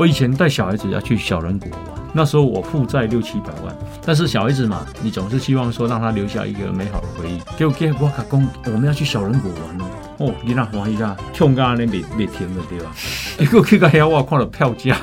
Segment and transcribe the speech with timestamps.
[0.00, 7.38] 我以前带小孩子要去小人国玩，那时候我负债六七百万，但是小孩子嘛，你总是希望说让他留下一个美好的回忆。
[7.58, 9.84] 结果给我卡公，我们要去小人国玩哦。
[10.16, 12.90] 哦，你那欢喜啦，跳咖那没没停的对吧？
[13.38, 14.96] 结果去个遐我看了票价，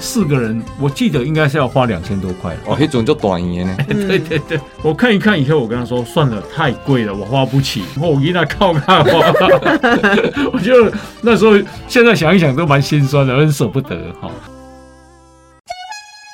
[0.00, 2.56] 四个人我记得应该是要花两千多块。
[2.66, 3.76] 哦，那种就短言呢。
[3.86, 7.82] 对对对，我看一看以后，我跟他说算了，太贵了，我花不起。
[8.00, 10.90] 我给他靠看我， 我就
[11.20, 11.52] 那时候
[11.86, 14.30] 现在想一想都蛮心酸的，很舍不得哈。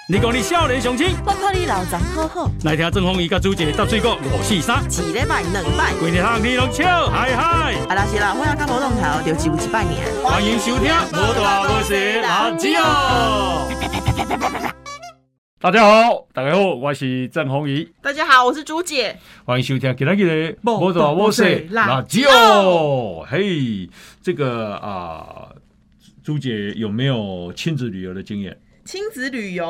[0.09, 2.49] 你讲你少年雄心，我看你老张好好。
[2.63, 7.75] 来听郑鸿仪甲朱姐搭水果五四三，一礼拜两摆，规日通你拢笑嗨嗨。
[7.75, 10.07] 啊，那是啦，我要甲无动头，就只有一百年。
[10.23, 11.93] 欢迎收听《无大无小
[12.23, 13.67] 垃圾哦》。
[15.59, 17.89] 大家好，大家好，我是郑鸿仪。
[18.01, 19.19] 大家好，我是朱姐。
[19.45, 23.27] 欢迎收听今天的《无大无小垃圾哦》。
[23.29, 23.91] 嘿，
[24.23, 25.49] 这个啊，
[26.23, 28.57] 朱姐有没有亲子旅游的经验？
[28.87, 29.67] 亲子旅游，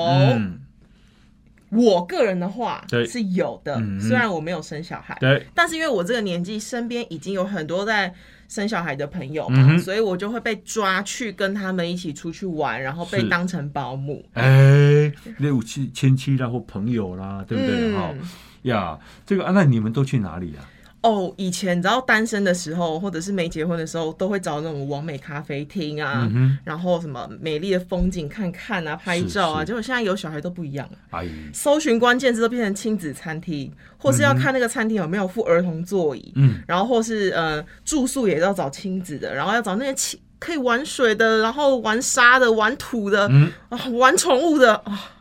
[1.70, 3.82] 我个人的话是有的。
[4.00, 8.14] 虽然我没有生小孩，对，但是因为我这个年纪，身边已经有很多在
[8.48, 14.24] 生小孩的朋友嘛，所以我就会被抓去跟他们一起出去玩，然后被当成保姆。
[14.34, 17.92] 哎，六七亲戚啦或朋友啦，对不对？
[17.92, 18.14] 哈
[18.62, 20.60] 呀，这个啊，那你们都去哪里呀？
[21.06, 26.28] 哦，以前你知道单身的时候，或者是没结婚的时候，都会找那种完美咖啡厅啊，
[26.64, 29.64] 然后什么美丽的风景看看啊，拍照啊。
[29.64, 45.12] 结果现在有小孩都不一样了，哎，搜寻关键字都变成亲子餐厅，或是要看那个餐厅有没有附儿童座椅，嗯，然后或是呃住宿也要找亲子的，然后要找那些亲可以玩水的，然后玩沙的，玩土的，嗯啊，玩宠物的啊，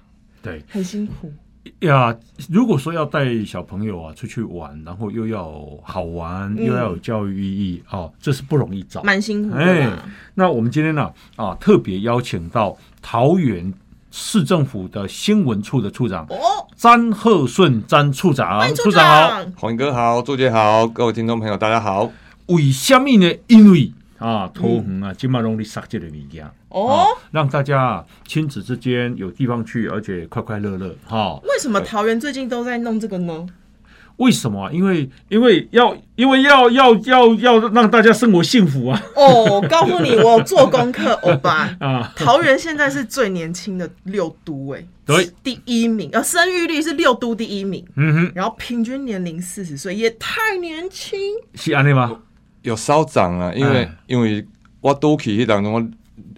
[0.41, 1.31] 对，很辛苦。
[1.79, 2.15] 呀，
[2.49, 9.63] 如果说要带小朋友啊出去玩，然后又要好玩，又要有教育意义，哦，这是不容易找，蛮辛苦的。
[9.63, 9.91] 哎，
[10.33, 13.73] 那我们今天呢啊，特别邀请到桃园
[14.11, 16.37] 市政府的新闻处的处长哦，
[16.75, 22.11] 詹鹤顺詹处长，处长好，黄哥好，朱姐好，各位听众朋友大家好。
[22.47, 23.35] 为什么呢？
[23.47, 26.45] 因为啊，桃红啊，金马龙的杀这的物件。
[26.69, 31.39] 哦，让大家亲子之间有地方去，而且快快乐乐哈。
[31.43, 33.47] 为什么桃园最近都在弄这个呢？
[34.17, 34.71] 为什么？
[34.71, 39.03] 因为因为要因为要要要要让大家生活幸福啊！
[39.13, 51.19] 哦，告诉你，我做功课，欧巴 啊，桃园现在是最年轻的六都，哎，对，第一名，呃，生育率是六都第一名，嗯哼，然后平均年龄四十岁，也太年轻，
[51.55, 52.21] 是安利吗？
[52.65, 54.45] 有稍涨啊，因为因为
[54.81, 55.73] 我都去当中。
[55.73, 55.87] 我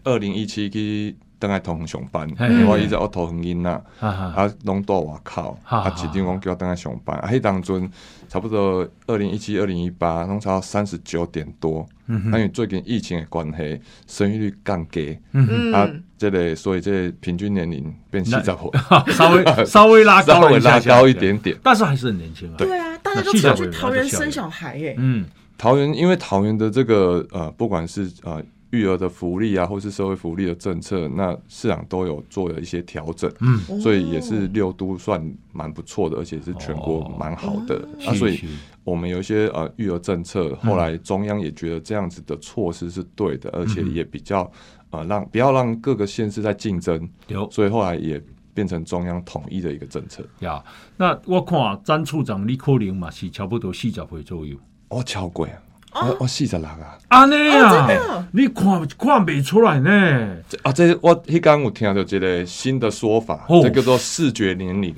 [0.04, 2.28] 二零一七去等来同上班，
[2.68, 7.90] 我一直我头很晕呐，啊，拢到外口，啊，市长讲叫我等来上班，啊，迄当阵
[8.30, 15.88] 差不多二零一七、二零一八，拢差三十九点多，嗯因为最近疫情的关系，生育率降低，嗯啊，
[16.18, 18.56] 这个所以这平均年龄变四十岁，
[19.14, 22.56] 稍微 稍微拉高，稍微拉高一点点，但是还是很年轻啊。
[22.58, 24.96] 对啊，大家都想去桃园生小孩耶。
[24.98, 25.26] 嗯，
[25.58, 28.44] 桃园因为桃园的这个呃，不管是呃。
[28.72, 37.88] 育儿的福利啊，或是社会福利的政策，那市长都有做了一些调整，嗯，所以也是六都算蛮不错的，而且是全国蛮好的。
[38.06, 38.42] 那所以
[38.84, 44.52] 我们有一些呃育儿政策，后来中央也觉得这样子的措施是对的，而且也比较
[44.90, 48.22] 呃让不要让各个县市在竞争，有，所以后来也
[48.54, 50.22] 变成中央统一的一个政策。
[50.42, 50.62] 呀，
[50.98, 54.58] 那我看张处长你可能嘛是差不多四十岁左右，
[54.90, 55.54] 哦，超过啊。
[55.94, 56.96] 我我四十六啊！
[57.08, 60.38] 安尼啊，你看看不出来呢？
[60.62, 64.94] 啊，这我迄刚有听到一个新的说法，这叫做视觉年龄。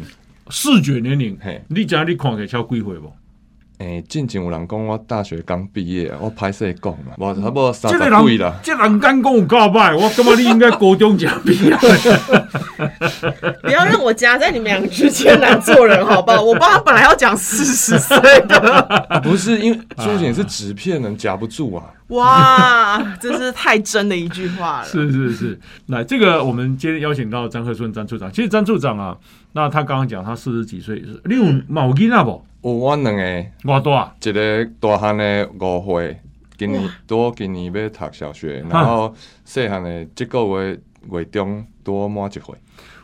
[0.49, 3.13] 视觉年龄，嘿，你知你看起来超几岁不？
[3.79, 8.53] 诶，进前有人讲我大学刚毕业，我拍摄讲嘛，我差不多三十岁啦。
[8.61, 11.73] 这人敢讲有告白，我感觉你应该高中就毕业。
[13.63, 16.41] 不要让我夹在你们两个之间来做人，好不好？
[16.41, 21.85] 我爸本来要讲四十岁的，不是因为朱姐是纸片人夹不住啊。
[22.09, 24.85] 哇， 真是太真的一句话了。
[24.85, 29.17] 是是是，那这个我们今天邀请到张鹤顺张处长，其实张处长啊，
[29.53, 32.43] 那他刚刚讲他四十几岁，你有毛巾啊不？
[32.61, 36.19] 有我两个，我多啊，一个大汉的五岁，
[36.57, 40.79] 今年多今年要读小学，然后细汉的这个月
[41.11, 42.55] 月中多满一岁。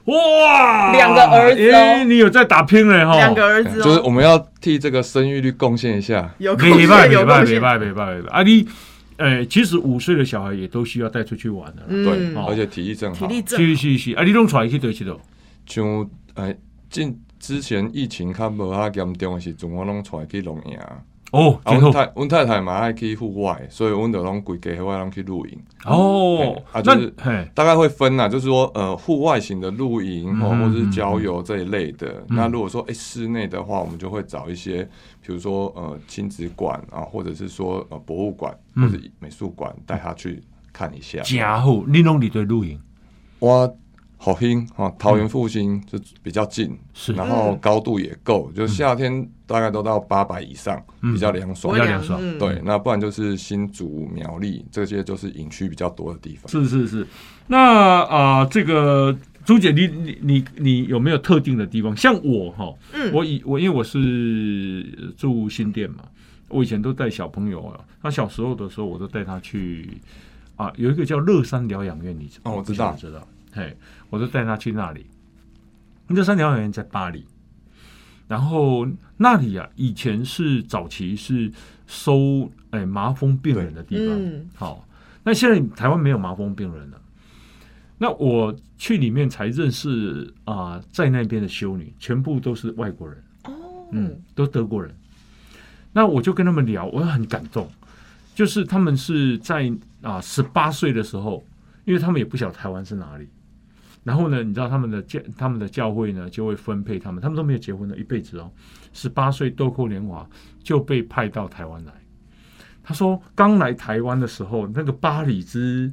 [0.06, 3.16] 哇，两个儿子哦，你有在打拼嘞哈？
[3.16, 6.30] 两个儿子，就是我们要替这个生育率贡献一下。
[6.38, 8.44] 有没拜没拜没拜没拜没拜啊！
[8.44, 8.68] 你，
[9.18, 15.18] 诶，其实五岁的小孩也都需要带出去玩的，对，而且体力正好，体力正，是是是，啊，你拢出来去对去的，
[15.66, 16.58] 像诶
[16.90, 17.20] 进。
[17.38, 20.80] 之前疫情较无遐严重的时阵，我拢带去龙岩，
[21.32, 25.60] 哦，阮太阮太太嘛爱去户外，所以阮就拢规家户外拢去露营。
[25.86, 27.14] 哦，啊，就是
[27.54, 32.26] 大概会分呐，就是说呃，户外型的露营或或者是郊游这一类的。
[32.30, 34.90] 那如果说哎室内的话，我们就会找一些，
[35.26, 41.22] 比如说呃亲子馆啊，或者是说呃博物馆或者美术馆，带他去看一下。
[41.22, 42.80] 家好，你弄你对露营，
[43.40, 43.78] 我。
[44.18, 44.92] 好兴啊！
[44.98, 52.20] 桃园复兴就比较近，是，然后高度也够，就夏天大概都到八百以上，比较凉爽，比较凉爽。
[52.40, 56.50] 对，那不然就是新竹苗栗这些就是营区比较多的地方。
[56.50, 57.06] 是是是。
[57.46, 61.96] 那啊，这个朱姐，你你你你有没有特定的地方？
[61.96, 62.74] 像我哈，
[63.14, 66.04] 我以我因为我是住新店嘛，
[66.50, 69.88] 我以前都带小朋友啊，他小时候的时候，我都带他去
[70.56, 73.26] 啊，有一个叫乐山疗养院，你哦，我知道，知道。
[73.54, 73.78] 嘿，
[74.10, 75.06] 我就带他去那里。
[76.08, 77.24] 乐山疗养院在巴黎，
[78.28, 81.52] 然后那里啊，以前是早期是
[81.86, 84.20] 收哎麻风病人的地方。
[84.56, 84.88] 好，
[85.24, 87.00] 那现在台湾没有麻风病人了。
[87.98, 93.24] 那我去里面才认识啊，在那边的修女全部都是外国人。
[93.46, 93.54] 哦，
[93.92, 94.94] 嗯，都德国人。
[95.94, 97.70] 那我就跟他们聊，我很感动，
[98.34, 99.72] 就是他们是在
[100.02, 101.46] 啊十八岁的时候，
[101.86, 103.28] 因为他们也不晓得台湾是哪里。
[104.04, 108.52] 然后呢，你知道他们的教他们的教会呢，就会分配他们，他们都没有结婚的一辈子哦，
[108.92, 110.30] 十八岁豆蔻年华
[110.62, 111.94] 就被派到台湾来。
[112.84, 115.92] 他说刚来台湾的时候，那个巴黎之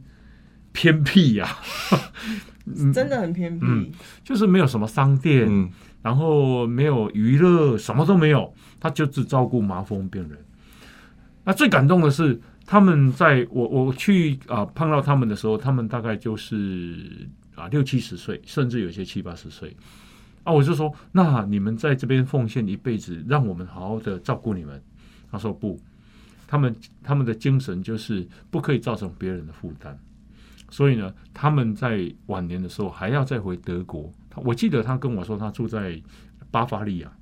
[0.72, 1.48] 偏僻呀，
[2.92, 3.92] 真的很偏僻，
[4.24, 5.70] 就是没有什么商店，
[6.02, 10.38] 然后没有娱乐，什么都没有，他就只照顾麻风病人。
[11.44, 17.28] 那最感动的是，他们在我我去啊碰到他们的时候，他们大概就是。
[17.54, 19.76] 啊，六七十岁，甚至有些七八十岁，
[20.42, 24.82] 啊，我就说，那你们在这边奉献一辈子，让我们好好的照顾你们。
[25.30, 25.78] 他说不，
[26.48, 29.96] 他们他们的精神就是不可以造成别人的负担，
[30.72, 34.12] 所以呢，他们在晚年的时候还要再回德国。
[34.36, 36.00] 我记得他跟我说，他住在
[36.50, 37.12] 巴伐利亚，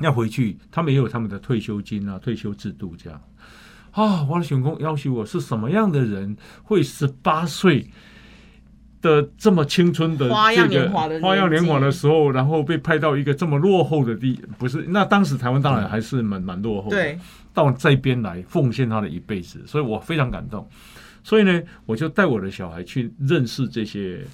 [0.00, 3.18] 要回去，他们也有他们的退休金啊，退休制度这样。
[3.92, 7.88] 啊，我的选工要求我是什么样的人会十八岁？
[9.02, 14.84] 的这么青春的花样年华的花样年华的时候，然后被派到一个这么落后的地，不是？
[14.88, 16.98] 那当时台湾当然还是蛮蛮落后的。
[16.98, 17.18] 对，
[17.54, 20.68] 到这边来奉献他的一辈子，所以我非常感动。
[21.22, 24.26] 所以呢，我就带我的小孩去认识这些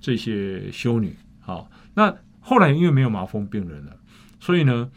[0.00, 1.14] 这些修女。
[1.40, 3.96] 好，那后来因为没有麻风病人了，
[4.40, 4.90] 所以呢。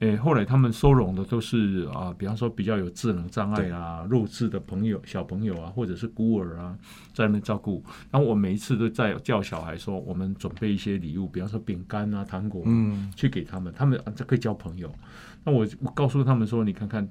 [0.00, 6.76] 诶，后来他们收容的都是啊，比方说比较有智能障碍啊、弱智的朋友、小朋友啊，或者是孤儿啊，
[7.14, 7.82] 在那边照顾。
[8.10, 14.92] 然后我每一次都在叫小孩说，我们准备一些礼物，比方说饼干啊、糖果，嗯，去给他们，他们这可以交朋友。
[15.42, 17.08] 那我我告诉他们说，你看看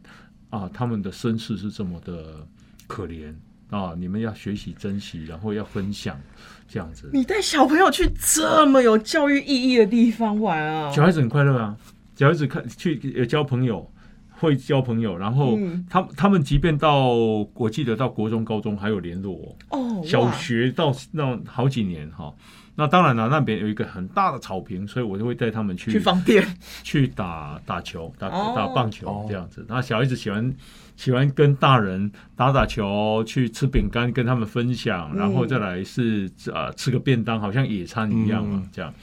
[0.52, 2.46] 啊，他们的身世是这么的
[2.86, 3.34] 可怜
[3.70, 6.20] 啊，你们要学习珍惜，然后要分享，
[6.68, 7.10] 这样子。
[7.14, 10.92] 你带小朋友去这么有教育意义的地方玩啊？
[10.92, 11.76] 小孩子很快乐啊。
[12.16, 13.92] 小孩子看去交朋友，
[14.30, 15.58] 会交朋友，然后
[15.90, 17.08] 他他们即便到
[17.56, 20.02] 我记得到国中、高中还有联络哦。
[20.06, 22.32] 小学到那好几年哈，
[22.76, 26.46] 那当然了，那边有一个很大的草坪，所以我就会带他们去去放电，
[26.84, 29.66] 去打打球、打打棒球这样子。
[29.68, 30.54] 那小孩子喜欢
[30.96, 38.94] 喜欢跟大人打打球，去吃饼干跟他们分享，然后再来是啊吃个便当，好像野餐一样嘛，这样。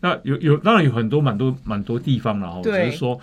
[0.00, 3.18] 那有有当然有很多蛮多蛮多地方了哈，只是说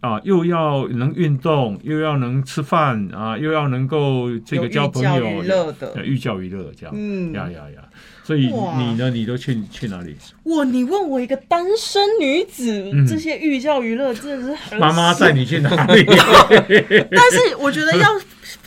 [0.00, 7.82] 啊，又要能运动，又要能吃饭啊，又要能够这个交朋友，娱乐的，寓教于乐这样，嗯呀呀呀。
[8.22, 9.10] 所以你呢？
[9.10, 10.14] 你都去去哪里？
[10.44, 16.04] 哇你问我一个单身女子，这些寓教于乐真的是妈妈带你去哪里？
[17.10, 18.08] 但是我觉得要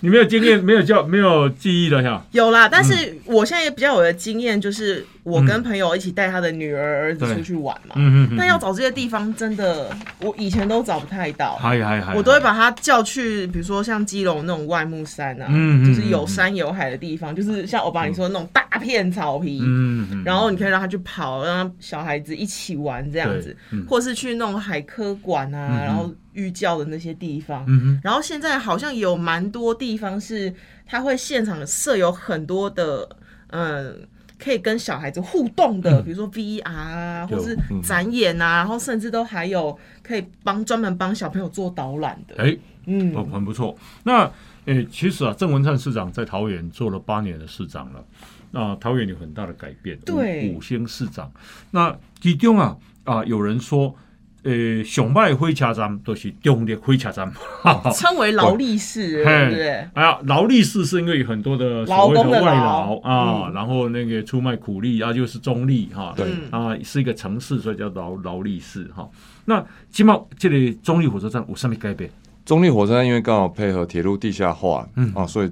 [0.02, 2.25] 你没有经验，没有教，没有记忆了哈。
[2.32, 7.96] 有啦，但是我现在也比较有的经验，就是我跟朋友一起带他的女儿儿子出去玩嘛。
[7.96, 8.38] 嗯嗯。
[8.38, 9.90] 但要找这些地方，真的
[10.22, 11.56] 我以前都找不太到。
[11.56, 15.48] 还还还，我都会把他叫去，比如说像基隆那种外木山啊，
[15.86, 19.62] 就是有山有海的地方，就是像我把你说那种大片草坪。
[19.66, 23.56] 嗯，然后你可以让他去跑，让小孩子一起玩这样子，
[23.88, 27.66] 或是去那种海科馆啊，然后寓教的那些地方。
[27.68, 30.54] 嗯然后现在好像有蛮多地方是
[30.86, 33.08] 他会现场设有很多的，
[33.48, 42.36] 嗯，可以跟小孩子互动的，比如说 VR 啊，或是展演啊，然后甚至都还有可以帮专门帮小朋友做导览的。
[42.44, 43.78] 哎，嗯，哦，很不错。
[44.04, 44.30] 那，
[44.66, 48.04] 诶，其实啊，郑文灿市长在桃园做了八年的市长了。
[48.52, 51.32] 那桃园有很大的改变，对五星市长。
[51.72, 53.96] 那其中啊啊，有人说，
[54.43, 57.31] 呃，上摆火车站都是中立火车站，
[57.95, 59.69] 称为劳力士， 对不对？
[59.93, 69.09] 哎呀，劳力士是因为很多的所谓的外劳啊，然后那个出卖苦力啊，就是中立哈，对啊，是一个城市，所以叫劳劳力士哈。
[69.45, 72.09] 那起码这里中立火车站有什么改变？
[72.45, 75.51] 中立火车站因为刚好配合铁路地下化，嗯啊，所以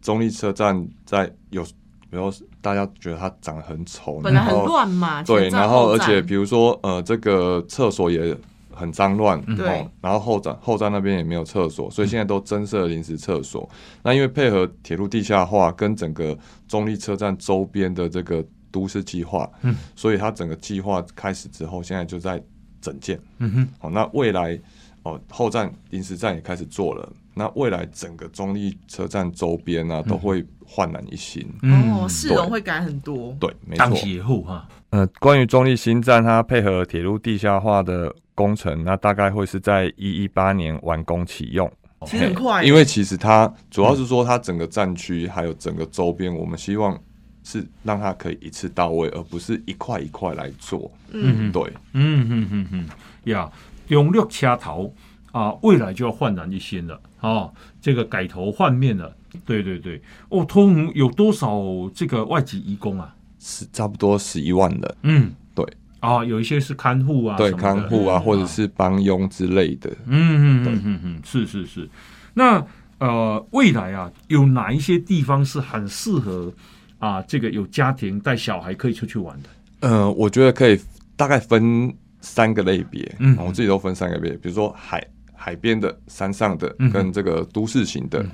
[0.00, 1.64] 中立车站在有。
[2.10, 2.30] 比如
[2.62, 8.34] 大家觉得它长得很丑，本来很乱嘛，对，然后而且比如说呃，这个厕所也
[8.70, 13.68] 很脏乱，对，然后后站后站那边也没有厕所，所以现在都增设临时厕所。
[14.02, 22.42] 那因为配合铁路地下化跟整个中立车站周边的这个都市计划，嗯，所以它整个计划开始之后，现在就在
[22.80, 24.58] 整建，嗯哼，好，那未来
[25.02, 27.12] 哦后站临时站也开始做了。
[27.34, 33.34] 那未来整个中立车站周边呢，都会焕然一新哦，市容会改很多。
[33.40, 33.90] 对，没错。
[33.90, 41.70] 铁户哈，呃，关于中立新站，它配合铁路地下化的工程，那大概会是在一一八年完工启用，
[42.06, 42.62] 其实很快。
[42.62, 46.98] 因为其实它主要是说，它整个站区还有整个周边，我们希望
[47.44, 50.90] 是让它可以一次到位，而不是一块一块来做。
[51.12, 51.62] 嗯，对，
[51.94, 52.88] 嗯嗯嗯嗯，
[53.24, 53.50] 呀，
[53.88, 54.94] 用六车头。
[55.32, 57.48] 啊，未来就要焕然一新了啊！
[57.80, 60.02] 这个改头换面了，对对对。
[60.28, 61.62] 哦，通有多少
[61.94, 63.14] 这个外籍移工啊？
[63.38, 64.96] 是差不多十一万人。
[65.02, 65.64] 嗯，对。
[66.00, 69.88] 啊，有一些是看护啊，对，看护啊，或者是帮佣之类的。
[70.06, 71.88] 嗯嗯嗯嗯嗯，是是是。
[72.34, 72.64] 那
[72.98, 76.52] 呃，未来啊，有哪一些地方是很适合
[76.98, 77.22] 啊？
[77.22, 79.48] 这个有家庭带小孩可以出去玩的？
[79.80, 80.76] 嗯，我觉得可以
[81.14, 83.14] 大概分三个类别。
[83.20, 85.00] 嗯，我自己都分三个类别，比如说海。
[85.42, 88.24] 海边的、山上的跟这个都市型的，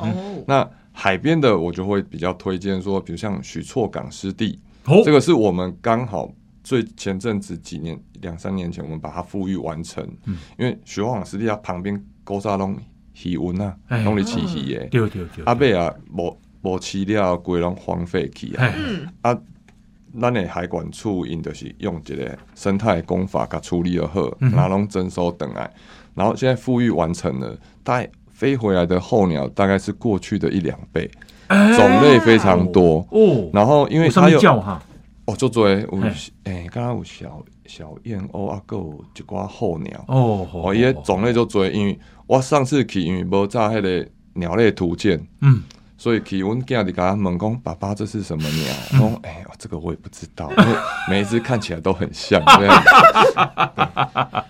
[0.47, 4.61] 那海边的我就会比较推荐说，比如像许厝港湿地，
[5.03, 6.31] 这个是我们刚好
[6.63, 10.37] 最前阵子几年两三年前我们把它富裕完成，嗯。
[10.59, 12.77] 因为许厝港湿地它旁边高沙拢
[13.15, 13.75] 气温啊，
[14.05, 18.69] 拢里起起耶，对对对，阿贝啊无无饲料，规拢荒废去啊，
[19.23, 19.39] 啊，
[20.21, 25.71] 咱的海管处因就是用一个生态工法甲处理了好，拿拢征收等来。
[26.19, 31.09] 然后现在富裕完成了，大概飞回来的候鸟大概是过去的一两倍，
[31.49, 33.07] 种类非常多。
[33.11, 33.49] 哦。
[33.53, 34.83] 然后因为它有哈，
[35.27, 35.87] 哦，就做诶，
[36.45, 40.05] 诶，刚刚有小小燕鸥啊，有一寡候鸟。
[40.09, 45.63] 哦，哦，伊种类就追，因为我上次去因为无炸迄个鸟类图鉴，嗯。
[46.01, 50.79] 所以，去阮囝弟甲他问讲：“爸爸，这是什么鸟？” 讲：“哎，这个我也不知道，因为
[51.11, 52.41] 每一只看起来都很像。”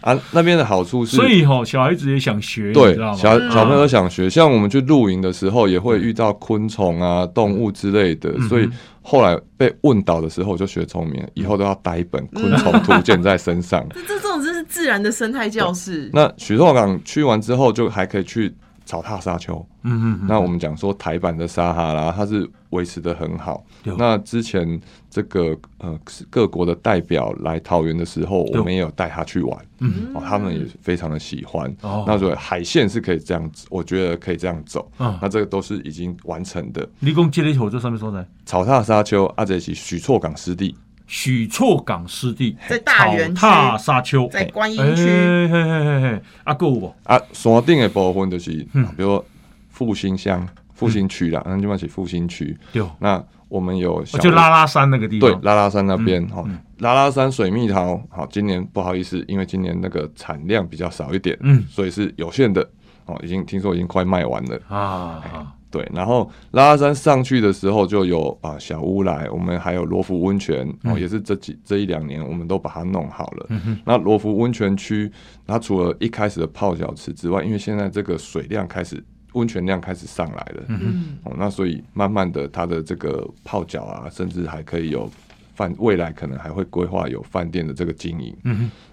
[0.02, 4.28] 啊，那边的好处是，所以哈，小孩子也想学，对，小小朋友想学。
[4.28, 8.68] 像我们去露营的时候，也会遇到昆虫啊、动物之类的，所以
[9.00, 13.86] 后来被问到的时候，我就学聪明，以后都要带一本昆虫图鉴在身上。
[13.94, 16.10] 这这种真是自然的生态教室。
[16.12, 18.54] 那许厝港去完之后，就还可以去。
[18.88, 23.62] 草踏沙丘，嗯嗯，那我们讲说台版的撒哈拉，它是维持的很好。
[23.98, 24.80] 那之前
[25.10, 31.70] 这个呃各国的代表来桃园的时候，我们也有带他去玩，嗯，哦，他们也非常的喜欢。
[31.82, 34.90] 哦，那所以海线是可以这样子，我觉得可以这样走。
[34.98, 36.88] 嗯，那这个都是已经完成的。
[36.98, 40.74] 你讲接力球这上面说的草踏沙丘，阿这是许厝港湿地。
[41.08, 45.02] 许厝港湿地在大园踏沙丘，在观音区。
[45.02, 46.94] 嘿嘿嘿嘿，啊够无？
[47.02, 49.24] 啊，山顶的部分就是，比如
[49.70, 52.56] 复兴乡、复兴区啦，那就嘛是复兴区。
[52.72, 52.84] 对。
[53.00, 56.44] 那我们有就拉拉山那个地方，对，拉拉山那边哈，
[56.80, 62.60] 拉拉山水蜜桃，好，今年不好意思，因为今年那个产量比较少一点，嗯，所以是有限的，
[63.06, 65.54] 哦，已经听说已经快卖完了啊。
[65.70, 73.46] 对，然后拉拉山上去的时候就有啊小屋来，我们还有罗浮温泉哦，也是这几这一两年我们都把它弄好了。
[73.84, 75.12] 那罗浮温泉区，
[75.46, 85.10] 它除了一开始的泡脚池之外，因为现在这个水量开始温泉量开始上来了，嗯哦，那所以慢慢的它的这个泡脚啊，甚至还可以有
[85.54, 88.34] 饭，未来可能还会规划有饭店的这个经营。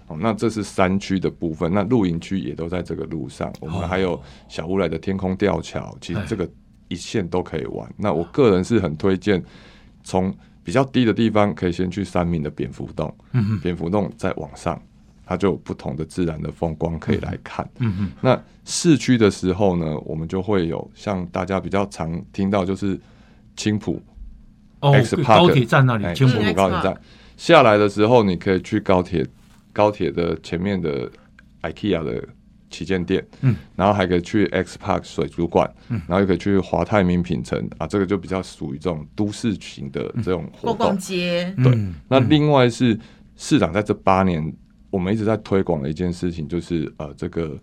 [0.08, 6.46] 哦，那这是山区的部分，那露营区也都在这个路上，我们还有小乌来的天空吊桥，其实这个。
[6.88, 7.90] 一线都可以玩。
[7.96, 9.42] 那我个人是很推荐，
[10.04, 13.14] 从比较低的地方可以先去三明的蝙蝠洞。
[13.32, 14.80] 嗯蝙蝠洞再往上，
[15.24, 17.68] 它就有不同的自然的风光可以来看。
[17.78, 22.98] 嗯那市区的时候呢，我们就会有像大家比较常听到就是
[23.56, 24.02] 青浦
[24.80, 27.00] 哦，高铁站那里，青浦高铁站
[27.36, 29.26] 下来的时候，你可以去高铁
[29.72, 31.10] 高铁的前面的
[31.62, 32.28] IKEA 的。
[32.68, 40.76] 旗舰店，嗯，然后还可以去 X Park 水族馆，嗯，然后又可以去华泰名品城啊，这个就比较属于这种都市型的这种活动。
[40.76, 41.78] 逛街，对。
[42.08, 42.98] 那另外是
[43.36, 44.52] 市长在这八年，
[44.90, 47.56] 我们一直在推广的一件事情，就是呃，这个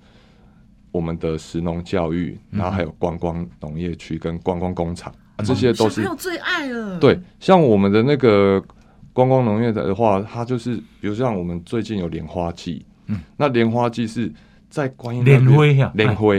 [0.91, 6.98] 我们的食农教育，然后还有观光农业区跟观光工厂啊，这些都是最爱了。
[7.00, 8.63] 对，像我们的那个
[9.12, 14.31] 观光农业的话，它就是比如像我们最近有莲花季，嗯，那莲花季是。
[14.74, 16.34] 在观音莲花呀，莲花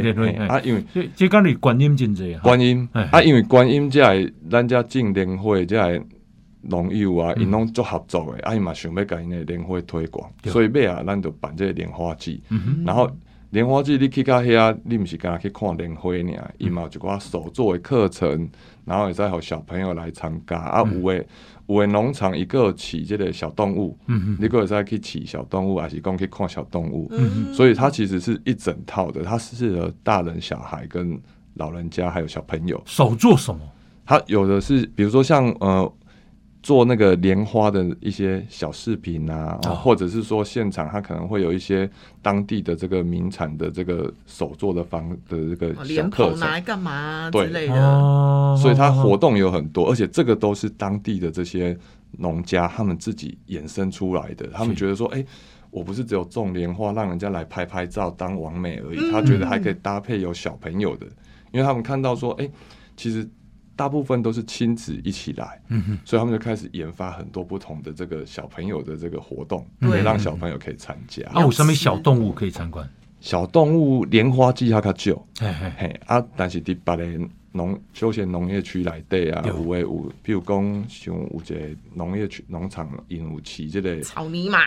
[0.48, 6.04] 啊，因为这这讲你观音真济啊，观音啊，因为观音这系咱家种莲花，这系
[6.62, 12.42] 农友啊，因拢做合作的，啊，伊嘛想要甲因的莲花推广，所以尾啊，咱就办这莲花季，
[12.84, 13.08] 然后
[13.50, 18.50] 莲花季你去到遐，你毋是干去看莲花尔，伊嘛有一寡手作的课程，
[18.84, 20.56] 然后会使互小朋友来参加。
[20.56, 21.24] 啊，有诶。
[21.66, 23.98] 有诶农场一个饲这个小动物，
[24.38, 27.10] 你可以再去饲小动物，还是讲去看小动物，
[27.52, 31.20] 所以它其实是一整套的，它适合大人、小孩跟
[31.54, 32.82] 老人家还有小朋友。
[32.84, 33.60] 手做什么？
[34.04, 35.92] 它有的是，比如说像呃。
[36.64, 41.88] 做那个莲花的一些小饰品啊，或者是说现场他可能会有一些
[42.22, 48.56] 当地的这个名产的这个手做的方的这个莲蓬，拿来干嘛之类的。
[48.56, 51.76] 所以它活动有很多，而且这个都是当地的这些
[52.12, 54.46] 农家他们自己衍生出来的。
[54.46, 55.22] 他们觉得说，哎，
[55.70, 61.04] 我不是只有种莲花让人家来拍拍照当完美而已，他觉得还可以搭配有小朋友的，
[61.52, 62.48] 因为他们看到说，哎，
[62.96, 63.28] 其实。
[63.76, 65.60] 大部分都是亲子一起来，
[66.04, 71.22] 所以他们就开始研发很多不同的这个小朋友的这个活动，对，让小朋友可以参加。
[71.30, 72.88] 啊，有什么小动物可以参观？
[73.20, 81.60] 小动物莲花季它较少，嘿嘿啊，但是伫别的农休闲农业区内底啊，有诶有，比如讲像有一个
[81.94, 84.58] 农业区农场引有饲这个草泥马。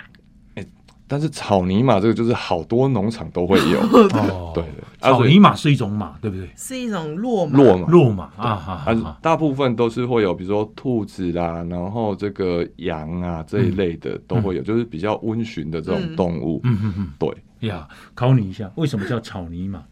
[1.07, 4.07] 但是草泥马这个就是好多农场都会有，对
[4.53, 4.65] 对，
[4.99, 6.49] 草泥马是一种马，对不对？
[6.55, 16.59] 是一种骆马，骆马，骆马啊，啊，大部分都是会有，比如说兔子啦，然后这个羊啊这一类的都会有，就是比较温驯的这种动物。
[16.63, 16.77] 嗯。
[16.81, 17.29] 嗯嗯，对。
[17.67, 19.83] 呀，考你一下，为什么叫草泥马？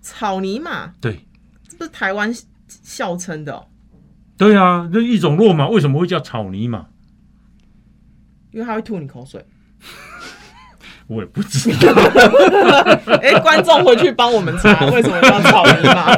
[0.00, 1.18] 草泥马，对，
[1.68, 2.32] 这是台湾
[2.68, 3.66] 笑称的。
[4.38, 6.86] 对啊，那一种骆马为什么会叫草泥马？
[8.52, 9.44] 因为它会吐你口水。
[11.06, 11.92] 我也不知道。
[13.22, 16.10] 哎，观众回去帮我们查， 为什么要草泥马？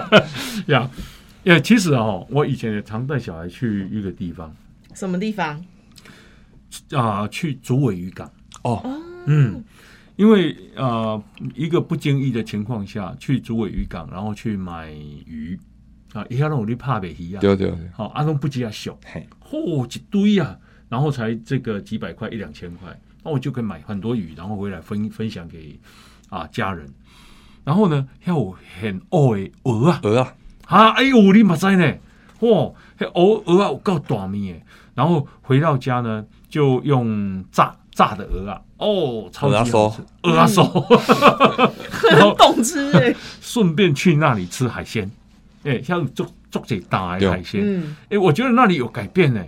[0.67, 0.90] 呀，
[1.45, 4.55] 呀，其实哦，我以前也常带小孩去一个地方。
[4.95, 5.64] 什么地方？
[6.93, 8.31] 啊，去竹尾渔港。
[8.62, 8.83] 哦，
[9.27, 9.62] 嗯，
[10.17, 11.21] 因为呃，
[11.55, 15.59] 一个不经意的情况下去竹尾渔港，然后去买鱼
[16.12, 18.99] 啊，一下让我去怕北鱼啊，对对对，好，阿东不急啊，小，
[19.51, 20.57] 嚯，一堆啊，
[20.88, 22.97] 然后才这个几百块，一两千块。
[23.27, 25.77] 那我就可以买很多鱼，然后回来分分享给
[26.29, 26.89] 啊家人。
[27.65, 30.35] 然后呢，有很鹅的鹅啊，鹅啊，
[30.69, 31.95] 啊，哎呦，你妈在呢，
[32.39, 34.65] 哇，鹅鹅啊，有够大面诶。
[34.95, 40.62] 然后回到家呢，就用炸炸的鹅啊，哦，超级好吃，鹅啊，手，
[41.91, 43.17] 很懂吃诶。
[43.41, 45.11] 顺便去那里吃海鲜，
[45.65, 49.45] 哎，像做做这大海鲜，哎，我觉得那里有改变呢。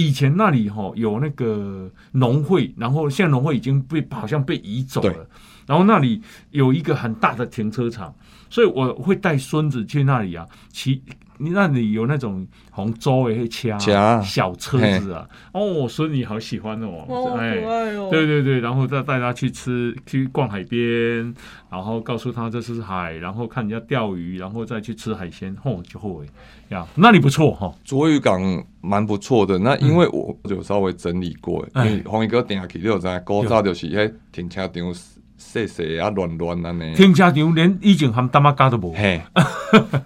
[0.00, 5.28] 以前那里哈有那个农会，然后现在农会已经被好像被移走了，
[5.66, 8.14] 然后那里有一个很大的停车场，
[8.48, 11.02] 所以我会带孙子去那里啊骑。
[11.40, 13.78] 你那里有那种红州也会掐
[14.20, 15.26] 小车子啊？
[15.52, 17.56] 哦，所以你好喜欢哦，好可爱
[17.96, 18.08] 哦！
[18.10, 21.34] 对对对，然后再带他去吃，去逛海边，
[21.70, 26.26] 然后告诉他这是海，然后看人家钓鱼，然后再去吃海鲜，哦，就会
[26.68, 29.58] 呀，那里不错哈，卓屿港蛮不错的。
[29.58, 34.92] 那因为我有稍微整理过，因为黄一哥点下去就在高早就是喺停车场。
[35.40, 36.94] 细细啊，乱乱安尼。
[36.94, 38.92] 停车场连以前含大妈家都无。
[38.92, 39.20] 嘿，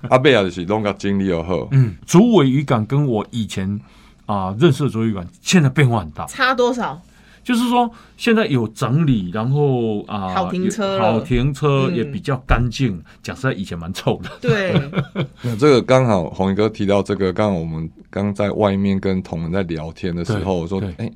[0.08, 1.66] 阿贝也就是弄个经理又好。
[1.72, 3.78] 嗯，竹尾渔港跟我以前
[4.26, 6.24] 啊认识的竹尾渔港现在变化很大。
[6.26, 7.02] 差多少？
[7.42, 13.02] 就是说现在有整理，然后啊，好停车，好停车也比较干净。
[13.22, 14.30] 讲实在，以前蛮臭的。
[14.40, 14.80] 对。
[15.42, 21.10] 那这个刚好红衣哥提到这个，刚好我们刚在外面跟同仁在聊天的时候，我说：“哎，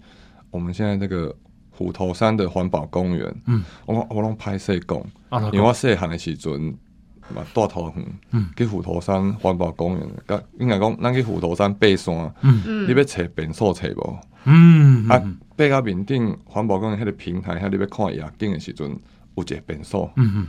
[0.50, 1.34] 我们现在这个。”
[1.78, 5.00] 虎头山的环保公园，嗯，我我拢拍摄讲，
[5.52, 6.60] 因为我细汉的时阵
[7.32, 14.18] 嘛，大头远，嗯，去虎头山环保公园，甲应该讲，咱去虎头山爬山，嗯，你要找便所找无？
[14.42, 15.22] 嗯，啊，
[15.56, 18.90] 爬到面顶环保公园迄个平台，遐你要看夜景的时阵，
[19.36, 20.46] 有一个便所，嗯嗯，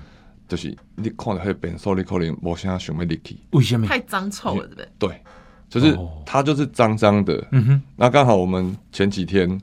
[0.48, 3.86] 就是你看到迄个便所，你可能无啥想要入去，为什么？
[3.86, 4.88] 太脏臭了，对不对？
[4.98, 5.22] 对，
[5.70, 7.82] 就是它就是脏脏的，嗯哼。
[7.96, 9.62] 那刚好我们前几天。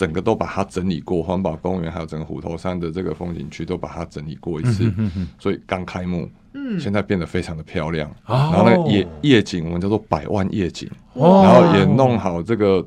[0.00, 4.90] 整个都把它整理过，环保公园还有整个虎头山的这个风景区都把它整理过一次，
[5.38, 8.10] 所以刚开幕，嗯，现在变得非常的漂亮。
[8.26, 12.82] 然后那个夜夜景，我们叫做百万夜景，然后也弄好这个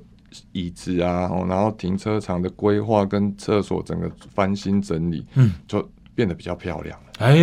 [0.54, 7.06] 椅子啊，然后停车场的规划跟厕所整个翻新整理，嗯，就变得比较漂亮了。
[7.20, 7.36] 哎，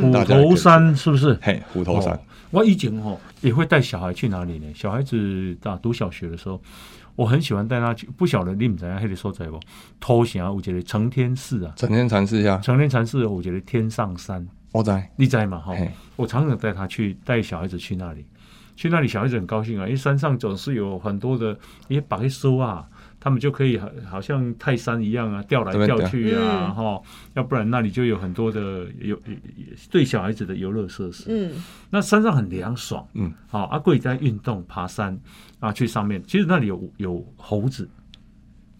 [0.00, 1.38] 虎头山是不是？
[1.42, 2.18] 嘿，虎头山。
[2.50, 4.66] 我以前哦也会带小孩去哪里呢？
[4.74, 6.58] 小孩子大读小学的时候，
[7.16, 8.06] 我很喜欢带他去。
[8.16, 9.60] 不晓得你们怎样，还得说在不？
[10.00, 15.58] 偷闲，我觉得成天寺啊，成天禅寺呀，成天禅寺，我觉得天上山，我在，你在嘛？
[15.58, 15.74] 哈，
[16.16, 18.26] 我常常带他去，带小孩子去那里。
[18.76, 22.84] 去那里，小孩子很高兴啊，因为山上总是有很多的一些白收啊，
[23.24, 27.00] 他们就可以好好像泰山一样啊，吊来吊去啊，哈，
[27.32, 29.18] 要不然那里就有很多的有
[29.90, 31.24] 对小孩子的游乐设施。
[31.28, 31.50] 嗯，
[31.88, 33.02] 那山上很凉爽。
[33.14, 35.18] 嗯，好，阿贵在运动爬山
[35.58, 37.88] 啊，去上面，其实那里有有猴子，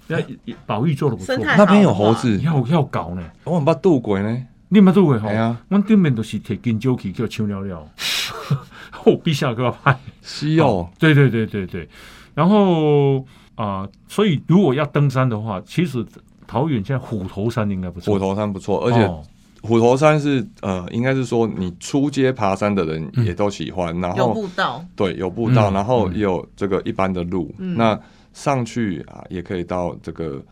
[0.07, 0.19] 那
[0.67, 1.35] 保育做的不错。
[1.39, 3.23] 那边有猴子，要要搞呢。
[3.45, 5.33] 我很怕渡鬼呢，你们渡鬼哈？
[5.33, 7.79] 啊，我对面都是铁金酒器叫秋尿尿。
[9.07, 9.99] 哦，陛下要拍。
[10.21, 11.89] 西哦，对对对对对，
[12.35, 16.05] 然后啊，所以如果要登山的话，其实
[16.47, 19.09] 桃园现在虎头山应该不错，虎头山不错，而且
[19.63, 27.99] 虎头山是呃，应该是说你出街爬山的人也都喜欢，然后有步道，对，有步道，然后也有这个一般的路，那
[28.33, 30.43] 上去啊，也可以到这个。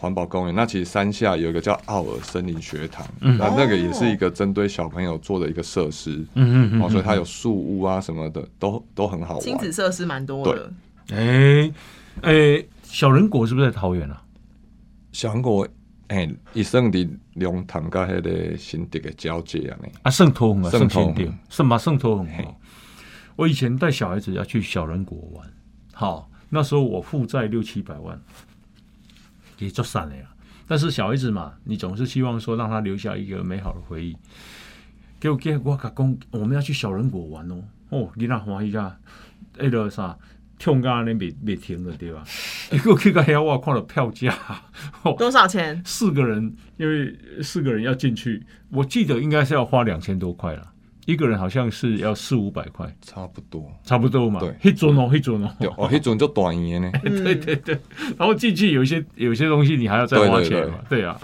[0.00, 10.72] 环保公园，那其实山下有一个叫奥尔森林学堂，那那个也是一个针对小朋友做的一个设施，嗯嗯嗯，所以它有树屋啊什么的，都都很好玩，亲子设施蛮多的。
[11.10, 11.68] 哎
[12.22, 14.22] 哎，小人国是不是在桃园啊？
[15.12, 15.66] 小人国
[16.08, 21.14] 哎，一生的龙潭跟那个新竹的交界啊，呢啊，圣托啊，圣托
[21.48, 22.60] 圣马圣托很好。
[23.36, 25.52] 我以前带小孩子要去小人国玩，
[25.92, 28.20] 好，那时候我负债六七百万。
[29.58, 30.22] 也就散了呀，
[30.68, 34.16] 但是小孩子嘛，你总是希望说让他留下一个美好的回忆。
[35.18, 38.96] 给我给我讲，我们要去小人国玩哦，哦，你那欢喜噶，
[39.56, 40.16] 那个啥，
[40.58, 42.24] 跳杆那没没停了对吧？
[42.72, 44.34] 一个去个遐，我看了票价，
[45.16, 45.80] 多少钱？
[45.84, 50.62] 四个人，因为四个人要进去，我记得应该是要花两千多块了。
[51.06, 54.40] 一个人好像是要四五百块，差不多，差不多嘛。
[54.40, 55.50] 对，黑准哦，黑准哦。
[55.78, 56.92] 哦，黑准就短年呢。
[57.02, 57.78] 对对对，
[58.18, 60.74] 然后进去有一些有些东西你还要再花钱嘛。
[60.86, 61.18] 对啊，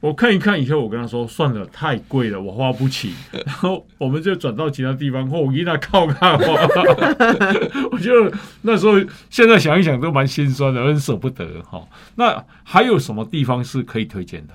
[0.00, 3.12] 我看一看以后，我跟他说算了，太贵了，我花不起。
[3.46, 6.32] 然后我们就转到其他地方，或我给他靠看。
[7.92, 8.10] 我就
[8.62, 8.94] 那时候
[9.28, 11.82] 现在想一想都蛮心酸的，很舍不得哈。
[12.14, 14.54] 那还有什么地方是可以推荐的？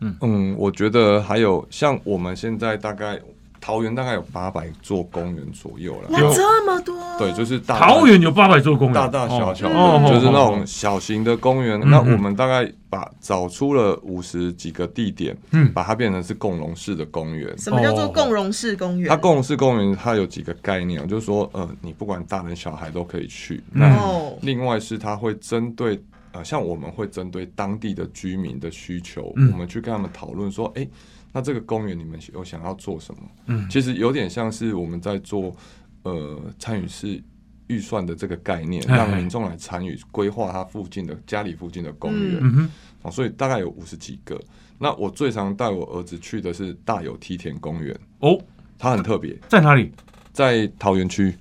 [0.00, 3.18] 嗯嗯，我觉得还有像我们现在大概。
[3.58, 6.94] 桃园大概有八百座公园左右了，有这么多？
[7.18, 11.80] 对，就是桃园有八百座公园，大大小小的，就是那种小型的公园。
[11.80, 17.56] 那我们大概把找出了五十几个地点，嗯，把它变成是共融式的公园。
[17.58, 19.10] 什么叫做共融式公园？
[19.10, 23.62] 它共融式公园它有几个概念，就是说，呃，你不管大人小孩都可以去。
[23.70, 23.94] 那
[24.40, 30.88] 另外是它会针对呃，像我们会针对当地的居民的需求，我们去跟他们讨论说，哎。
[31.32, 33.20] 那这个公园你们有想要做什么？
[33.48, 35.54] 嗯，其实有点像是我们在做
[36.02, 37.22] 呃参与式
[37.68, 42.38] 预算的这个概念，让民众来参与规划他附近的家里附近的公园。
[42.40, 42.70] 嗯
[43.02, 44.40] 哼，所以大概有五十几个。
[44.78, 47.98] 那我最常带我儿子去的是大有梯田公园。
[48.20, 48.38] 哦，
[48.78, 49.92] 它很特别，在哪里？
[50.32, 51.34] 在桃园区。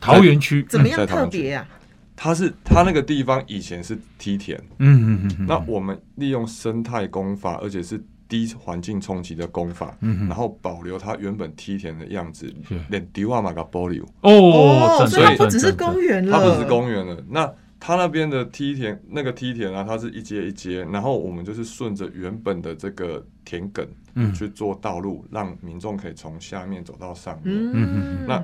[0.00, 1.68] 桃园区怎么样特别啊？
[2.14, 4.58] 它是它那个地方以前是梯田。
[4.78, 5.46] 嗯嗯嗯。
[5.46, 8.02] 那我们利用生态工法，而且是。
[8.32, 12.50] 低环境冲击的工法，然后保留它原本梯田的样子，
[12.88, 14.02] 连迪瓦马个保留。
[14.22, 17.22] 哦，所以它不只是公园了，它不是公园了。
[17.28, 23.86] 那它那边的梯田，那个梯田啊，它是一阶一阶，然后我们就是顺着原本的这个田埂
[24.34, 28.26] 去做道路，让民众可以从下面走到上面。
[28.26, 28.42] 那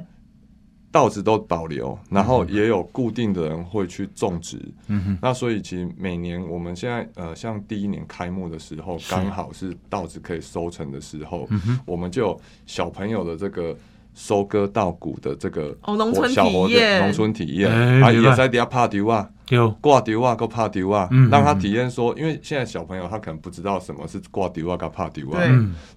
[0.91, 4.59] 稻子都保留，然后也有固定的人会去种植。
[4.87, 11.47] 嗯哼，那所以其实每年我们现在呃，像第一年开幕的时候，刚好是稻子可以收成的时候，
[11.85, 13.77] 我们就小朋友的这个
[14.15, 17.71] 收割稻谷的这个哦，农村体验，农村体验，
[18.03, 19.71] 啊，也在底下怕丢啊，有。
[19.83, 25.43] 挂丢啊，够怕丢啊，让他体验说，因为现在小朋友他可能不知道什么是挂丢啊，跟怕丢啊，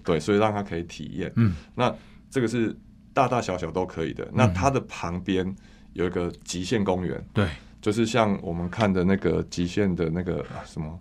[0.04, 1.32] 对，所以让他可以体验。
[1.36, 1.90] 嗯，那
[2.30, 2.76] 这个是。
[3.14, 4.26] 大大小小都可以的。
[4.32, 5.54] 那它的旁边
[5.92, 7.46] 有一个极限公园，对，
[7.80, 10.98] 就是像我们看的那个极限的那个什么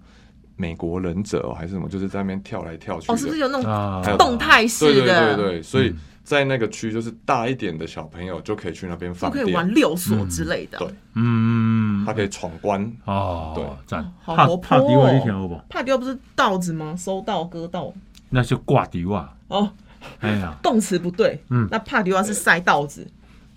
[0.55, 3.11] 美国忍者还是什么，就是在那边跳来跳去。
[3.11, 4.91] 哦，是不是有那种动态式的？
[4.93, 5.61] 对对对对。
[5.63, 10.77] 所以在那个区，就是大一点的小朋友就可以去那边放，可以玩六索之类的。
[10.77, 13.53] 对，嗯，他可以闯关哦。
[13.55, 14.13] 对，赞。
[14.21, 15.63] 好活泼哦。
[15.67, 16.95] 怕丢不是稻子吗？
[16.95, 17.91] 收稻割稻，
[18.29, 19.33] 那是挂迪瓦。
[19.47, 19.71] 哦。
[20.19, 21.41] 哎呀，动词不对。
[21.49, 23.07] 嗯，那帕迪瓦是塞稻子。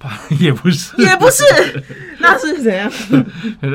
[0.38, 1.42] 也不是，也不是，
[2.20, 2.90] 那是怎样？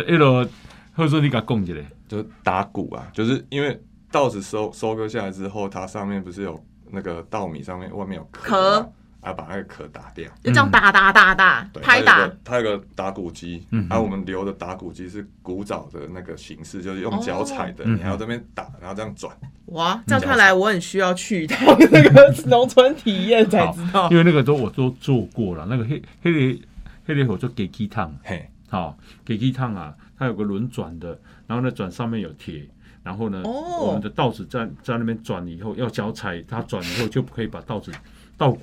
[0.07, 0.45] 一 路
[0.93, 8.87] 或者说你给他供起来，就打鼓啊，就是因为稻子收收割下来之后，它上面不是有那个稻米上面外面有壳。
[9.21, 12.29] 啊，把那个壳打掉，就这样打打打打拍打。
[12.43, 19.35] 它有个打鼓机，嗯，而我们留的打鼓机是古早的那个形式，就是用脚踩的，你还要这边打，然后这样转。
[19.65, 24.09] 哇，这样看来我很需要去一趟那个 农村体验才知道。
[24.09, 26.61] 因为那个都我都做过了，那个黑黑的
[27.05, 32.65] 黑的火做给鸡烫，嘿，好给鸡烫啊，它有个轮转的，然后呢转上面有铁，
[33.03, 37.91] 然后呢，我们的稻子在在那边转以后，要脚踩它转以后就不可以把稻子
[38.37, 38.61] 稻谷。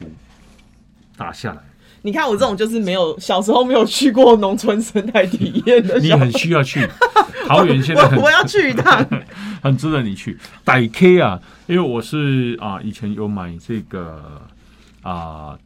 [1.16, 1.60] 打下来，
[2.02, 6.86] 你看我这种就是没有小时候没有去过农村生态体验的，你很需要去。
[7.48, 7.80] 桃园。
[7.82, 9.06] 现在我要去一趟，
[9.62, 10.36] 很值得你去。
[10.64, 14.42] 傣 K 啊，因为我是啊，以前有买这个
[15.02, 15.56] 啊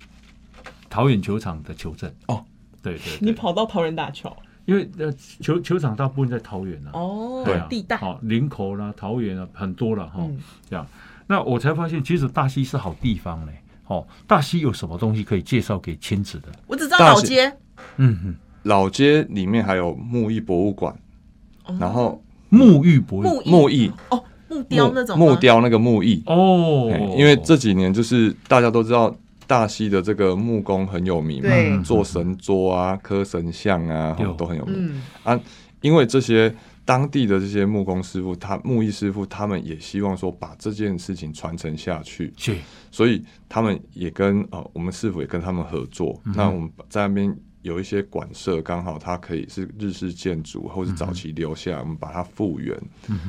[0.90, 2.12] 桃园球场的球证。
[2.26, 2.44] 哦，
[2.82, 4.34] 对对，你跑到桃园打球，
[4.66, 5.10] 因为呃
[5.40, 10.20] 球球场大部分在桃园啊，哦，对啊，地大，好林口啦、桃园啊，很多了哈，
[10.68, 10.86] 这样，
[11.26, 13.62] 那我才发现其实大溪是好地方嘞。
[13.90, 16.48] 哦，大溪有什么东西可以介绍给亲子的？
[16.68, 17.52] 我只知道老街，
[17.96, 20.94] 嗯哼，老街里面还有木艺博物馆，
[21.76, 23.90] 然后木艺博物木艺。
[24.10, 26.22] 哦，木雕那种木雕那个木艺。
[26.26, 29.12] 哦，因为这几年就是大家都知道
[29.48, 35.02] 大溪的这个木工很有名嘛，做神桌啊、刻神像啊，都很有名。
[35.24, 35.38] 啊，
[35.80, 36.54] 因为这些。
[36.84, 42.56] 当地的这些木工师傅，他木艺师傅，他们也希望说把这件事情传承下去，是，
[42.90, 46.20] 所以他们也跟呃我们师傅也跟他们合作。
[46.24, 52.76] 那我们在那边有一些馆舍，刚好它可以是日式建筑，或是早期留下，我们把它复原，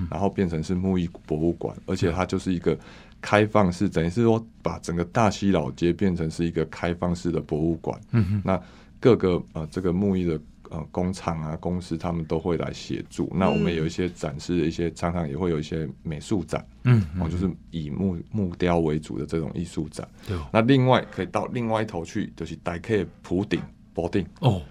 [0.09, 2.75] 然后变成是木艺博物馆，而且它就是一个
[3.19, 7.99] 开放式，等于是说把整个大溪老街变成是一个开放式的博物馆。
[8.11, 8.59] 嗯那
[8.99, 10.39] 各个呃这个木艺的。
[10.71, 13.29] 呃，工厂啊，公司他们都会来协助。
[13.35, 20.07] 那我们有一些展示的一些，常常也会有一些美术展，嗯，哦，就是以木木雕为主的这种艺术展。
[20.25, 20.37] 对。
[20.51, 23.61] 那另外可以到另外一头去，就是大以普顶
[23.93, 24.61] 博顶哦。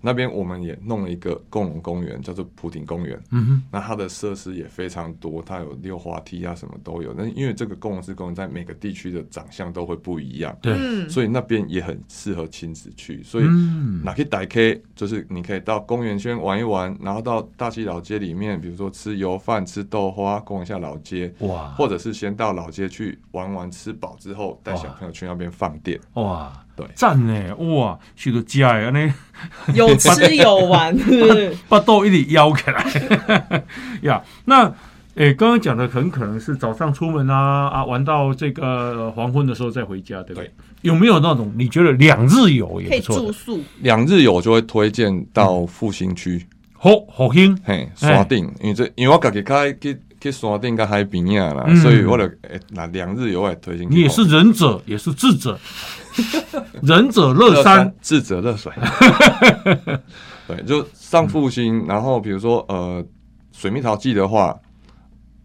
[0.00, 3.20] 那边我们也弄了一个共荣公园，叫做普顶公园。
[3.32, 7.12] 嗯哼，那它的设施也非常多，它有溜滑梯啊，什么都有。
[7.16, 13.22] 那因为这个共荣式公园在每个地区的长相都会不一样，对，所以那边也很适合亲子去。
[13.22, 13.44] 所以，
[14.04, 26.52] 哪可以打开，就是你可以到公园先玩一玩，然后到大溪老街里面，比如说吃油饭、吃豆花，逛一下老街，哇，或者是先到老街去玩玩，吃饱之后带小朋友去那边放电，哇。
[26.94, 29.12] 赞呢，哇，许多家呀，那
[29.74, 30.96] 有吃有玩，
[31.68, 33.62] 把豆 一直摇起来
[34.02, 34.22] 呀。
[34.44, 34.72] 那
[35.14, 40.50] 诶，刚刚讲的很可能是早上出门啊啊，玩到这个黄昏的时候再回家，对不对？
[40.82, 43.60] 有没有那种你觉得两日游也可以住宿？
[43.80, 53.90] 两日游就会推荐到复兴区，好好兴嘿，刷定，因为这因为我自己开去去刷定跟海边呀啦，所以我的诶那两日游也推荐。
[53.90, 55.58] 你也是仁者，也是智者。
[56.82, 58.72] 仁者乐山，智者乐水。
[60.48, 63.04] 对，就上复兴，然后比如说呃，
[63.52, 64.56] 水蜜桃季的话，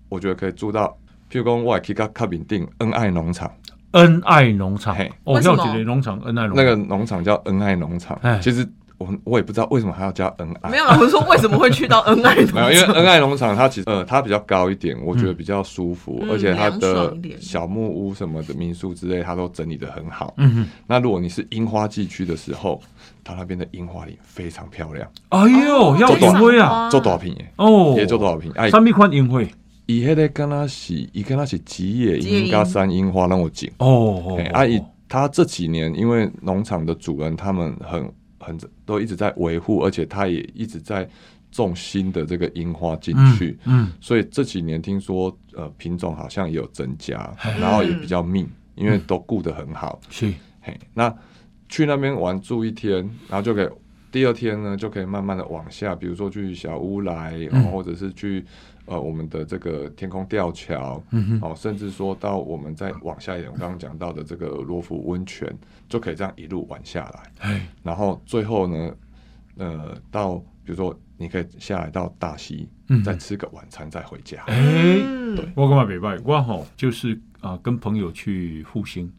[0.10, 0.88] 我觉得可以住到，
[1.30, 3.52] 譬如讲我可以卡卡饼定恩爱农场，
[3.92, 6.20] 恩爱农场，我，要几个农场？
[6.20, 8.68] 恩爱农那个农场叫恩爱农场，其实。
[9.04, 12.56] 我我也不知道为什么还要加恩爱，没有，我说为什么会去到恩爱农场？
[12.70, 20.34] 没有，因为恩爱农场它其实呃它比较高一点，我觉得比较舒服，而且它的小木屋什么的民宿之类，它都整理的很好。
[20.38, 22.82] 嗯哼，那如果你是樱花季区的时候，
[23.24, 25.08] 它那边的樱花林非常漂亮。
[25.30, 27.36] 哎呦，要樱花啊，做多少瓶？
[27.58, 28.52] 哦，也做多少瓶？
[28.56, 29.42] 哎，三米宽樱花，
[29.86, 34.40] 伊迄个跟他是，伊跟他是吉野樱加山樱花那么景哦。
[34.54, 38.12] 阿姨，他这几年因为农场的主人他们很。
[38.44, 41.10] 很都一直在维护，而且他也一直在
[41.52, 50.32] 种新的这个樱花进去，嗯，所以这几年听说呃品种好像也有增加，然后也比较密，因为都顾得很好，是。
[50.62, 50.80] 嘿。
[50.94, 51.12] 那
[51.70, 53.70] 去那边玩住一天，然后就可以
[54.12, 58.46] 第二天呢就可以慢慢的往下，比如说去小屋来，或者是去。
[58.86, 61.02] 呃，我们的这个天空吊桥，
[61.42, 65.52] 哦，甚至说到我们再往下一点，我刚刚讲到的这个罗浮温泉，
[65.88, 67.62] 就可以这样一路玩下来。
[67.82, 68.96] 然后最后呢，
[69.58, 72.68] 呃，到比如说你可以下来到大溪，
[73.06, 74.44] 再吃个晚餐再回家。
[74.48, 74.56] 哎，
[75.36, 76.18] 对，我干嘛别拜？
[76.26, 79.10] 我好就是啊，跟朋友去复兴，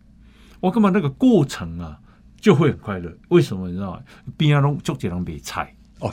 [0.60, 1.98] 我干嘛那个过程啊
[2.38, 3.10] 就会很快乐？
[3.28, 4.02] 为什么你知道吗？
[4.36, 6.12] 边上弄做几样别菜哦。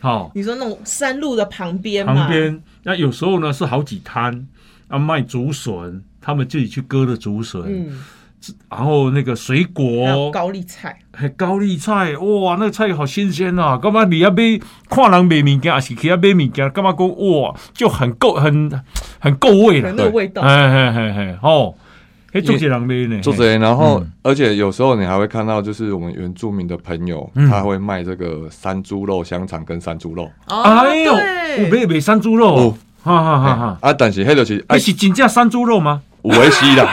[0.00, 4.46] 好，你说那种山路的旁边旁边那有时候呢是好几摊
[4.88, 7.98] 啊卖竹笋，他们自己去割的竹笋，嗯。
[8.68, 13.78] 然后那个水果，高丽菜，还高丽菜，哇，那个菜好新鲜啊！
[13.78, 16.68] 干嘛你要买看人买物件，还是其他买物件？
[16.72, 18.82] 干嘛讲哇，就很够，很
[19.20, 21.72] 很够味了，那个味道，嘿嘿嘿嘿，哦，
[22.32, 31.14] 哎，做这人买呢，做这，然后而且有时候你还会看到，就是我们原住民的朋友，他会卖这个山猪肉香肠跟山猪肉，哎呦，
[31.70, 36.00] 买买山猪肉，哈哈哈哈，啊，但是迄就是，那是真正山猪肉吗？
[36.22, 36.88] 维西的，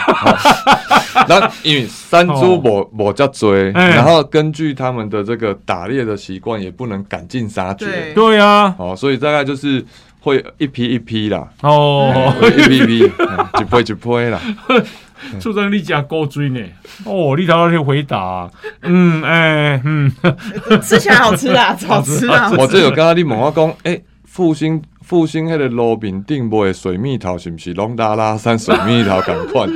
[1.28, 8.36] 那因为山猪我我叫追，然后根据他们的这个打猎的习惯，也不能赶尽杀绝，对。
[8.36, 9.84] 呀，哦，所以大概就是
[10.18, 14.40] 会一批一批啦，哦，一批一批，一批一批啦。
[15.40, 16.60] 出生你家高追呢？
[17.04, 18.50] 哦，你头那回答，
[18.82, 20.10] 嗯，哎，嗯，
[20.82, 22.50] 吃起来好吃啊， 好吃啊。
[22.58, 24.82] 我这有刚刚你问我讲，哎，复兴。
[25.02, 29.68] 复兴迄个路面顶卖的水蜜桃是毋是拢拉拉山水蜜桃同款？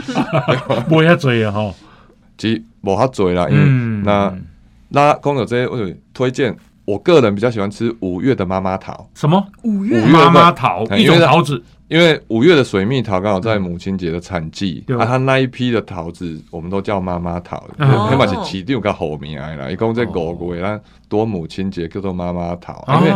[0.88, 1.74] 无遐济啊吼，
[2.38, 3.48] 其实无遐济啦。
[3.50, 4.32] 嗯，那
[4.90, 9.08] 那讲到这，我推荐我个人比较喜欢吃五月的妈妈桃。
[9.14, 9.44] 什么？
[9.62, 10.84] 五月妈妈桃？
[10.96, 11.62] 一种桃子。
[11.88, 19.70] 因为五月的水蜜桃刚好在母亲节的产季，啊，它那一批的桃子我们都叫妈妈桃，起码是起定有个好名来了。
[19.70, 23.12] 一共在狗国，那多母亲节叫做妈妈桃，因为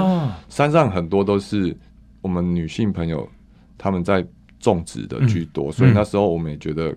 [0.49, 1.77] 山上很多都是。
[2.21, 3.27] 我们女性朋友
[3.79, 4.27] 他们在
[4.59, 6.93] 种植的居多，所以那时候我们也觉得，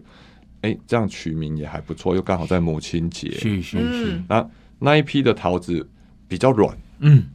[0.61, 3.29] 哎，这样取名也还不错，又刚好在母亲节。
[3.29, 4.21] 是是是。
[4.27, 4.45] 那
[4.79, 5.87] 那一批的桃子
[6.31, 7.25] 比较软，嗯，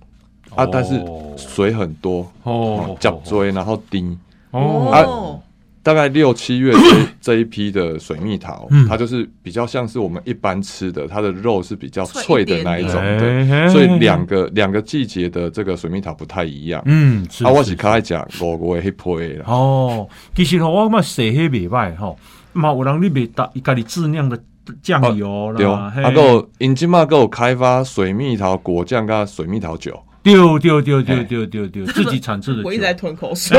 [0.55, 0.99] 啊，但是
[1.37, 4.19] 水很多哦，脚锥然后丁
[4.53, 4.91] 哦。
[4.91, 5.43] 啊
[5.87, 6.75] 大概六七月
[7.21, 16.83] 这一 批的水蜜桃，它就是比较像是我们一般吃的，它的肉是比较脆的那一种的，所以两个两个季节的这个水蜜桃不太一样。
[16.87, 19.45] 嗯，啊，我是开讲我我会配啦。
[19.47, 22.19] 哦，其实我嘛写黑袂歹吼，
[22.53, 24.37] 嘛有人你袂打家己质量的
[24.83, 30.03] 酱油啦，啊，个因今嘛有开发水蜜桃果酱跟水蜜桃酒。
[30.23, 32.63] 丢丢丢丢丢丢丢，自己产制的。
[32.65, 33.57] 我一直在吞口水，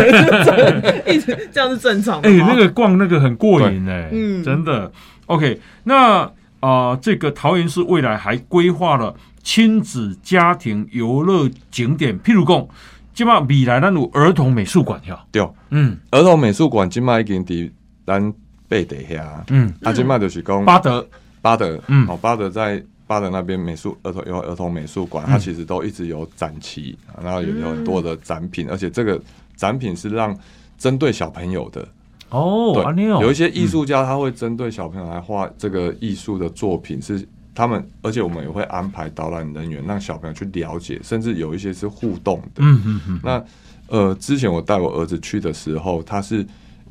[1.07, 2.27] 一直 这样是正常的。
[2.27, 4.91] 哎，那个逛那个很过瘾哎，嗯，真的。
[5.27, 12.67] OK，那啊，这个桃园市未来还规划了亲子家庭游乐景点，譬如讲，
[13.13, 17.71] 今嘛未来那有儿童美术馆呀，对，嗯，儿童美术馆今嘛已经伫
[18.05, 18.33] 咱
[18.67, 21.07] 背地下，嗯，啊，今嘛就是讲巴德，
[21.41, 22.83] 巴德，嗯，哦，巴德在。
[23.09, 29.17] 巴德那边美术儿童有儿童美术馆，它其实都一直有展期，然后有有很多的展品，而且这个
[29.55, 30.37] 展品是让
[30.77, 31.87] 针对小朋友的
[32.31, 32.73] 哦。
[32.73, 37.25] 对，有一些艺术家他会针对小朋友来画这个艺术的作品，是
[37.55, 42.61] 他们，而且我们也会安排导览人员让小朋友去了解，甚至有一些是互动的。
[42.61, 43.19] 嗯嗯嗯。
[43.23, 43.41] 那
[43.87, 46.45] 呃，之前我带我儿子去的时候，他是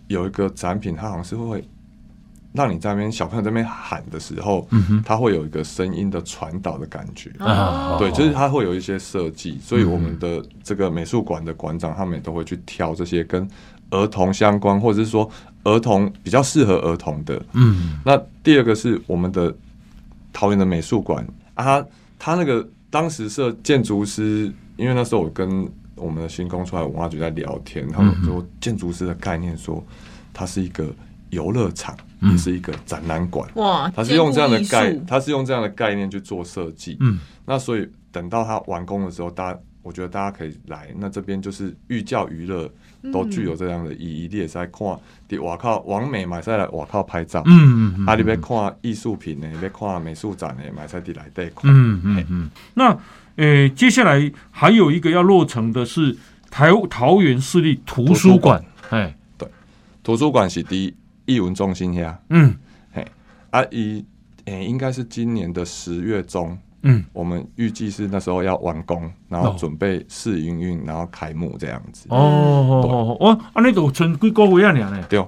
[0.08, 1.64] 有一个展品，它好像是会。
[2.52, 4.66] 让你在那边小朋友在那边喊的时候，
[5.04, 7.30] 它会有一个声音的传导的感觉。
[7.98, 13.46] 对，就是它会有一些设计，所以我们的这个美术馆的馆长他们也都会去挑这些跟
[13.90, 15.30] 儿童相关，或者是说
[15.64, 17.38] 儿童比较适合儿童的。
[17.52, 19.54] 嗯，那第二个是我们的
[20.32, 21.84] 桃园的美术馆啊，
[22.18, 29.84] 它那个当时设建筑师，因为那时候我跟我们的新工出来文化局在聊天，他们说建筑师的概念说
[30.32, 30.88] 它是一个
[31.30, 31.96] 游乐场。
[32.22, 36.96] 也是一个展览馆哇，它是用这样的概，它是用这样的概念去做设计。
[37.00, 40.88] 嗯，那所以等到它完工的时候，大家我觉得大家可以来。
[40.96, 42.68] 那这边就是寓教于乐，
[43.12, 44.26] 都具有这样的意义。
[44.32, 44.98] 你也在看，
[45.38, 47.42] 我靠，完美买下来，我靠拍照。
[47.44, 51.70] 嗯嗯，啊，你别看艺术品呢，别看美术展呢，买在地来贷款。
[51.70, 52.50] 嗯嗯嗯。
[52.72, 52.96] 那
[53.36, 56.16] 呃，接下来还有一个要落成的是
[56.50, 58.64] 台桃园市立图书馆。
[58.90, 59.48] 哎，对，
[60.02, 60.94] 图书馆是第一。
[61.28, 62.54] 艺文中心呀，嗯，
[62.92, 63.04] 嘿，
[63.50, 64.04] 啊，一，
[64.44, 72.06] 诶，应该是今年的十月中，嗯，我们预计是那时候要完工，然后准备试营运，然后开幕这样子。
[72.10, 74.70] 哦哦哦，啊，那都存几个月啊？
[74.70, 75.04] 呢？
[75.08, 75.18] 对，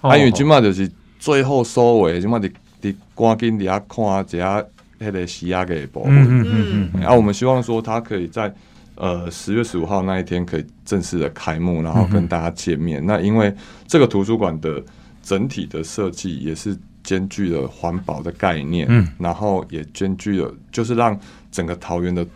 [0.00, 2.48] 啊，因为今嘛就是最后收尾，今嘛得
[2.80, 4.64] 得赶紧底下看一下
[4.98, 6.08] 那个西亚给保护。
[6.10, 8.52] 嗯嗯嗯，然后我们希望说，他可以在
[8.96, 13.04] 呃十月十五号那一天可以正式的开幕，然后跟大家见面。
[13.04, 13.54] 那因为
[13.86, 14.82] 这个图书馆的。
[15.20, 21.18] 整体的设计也是兼具了环保的概念，嗯，然后也兼具了，就是让
[21.52, 22.26] 整个桃园的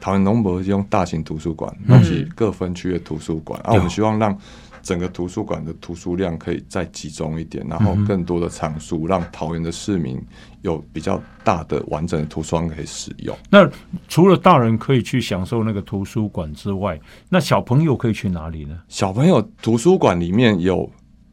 [0.00, 4.38] 桃园农博用大型图书馆，弄起各分区的图书馆，啊，我们希望让
[4.86, 10.16] 整个图书馆的图书量可以再集中一点，然后更多的藏书，让桃园的市民
[10.62, 13.36] 有比较大的完整的图书馆可以使用。
[13.50, 13.68] 那
[14.06, 16.96] 除了大人可以去享受那个图书馆之外，
[17.28, 18.78] 那小朋友可以去哪里呢？
[18.86, 20.88] 小朋友图书馆里面有。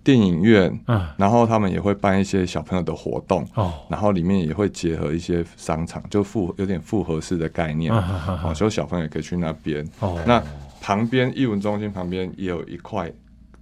[0.06, 9.82] 电影院，嗯，然后他们也会办一些小朋友的活动，哦，然后里面也会结合一些商场，就复有点复合式的概念，啊，所以小朋友也可以去那边。
[10.02, 10.44] 哦，那
[10.82, 13.10] 旁边艺文中心旁边也有一块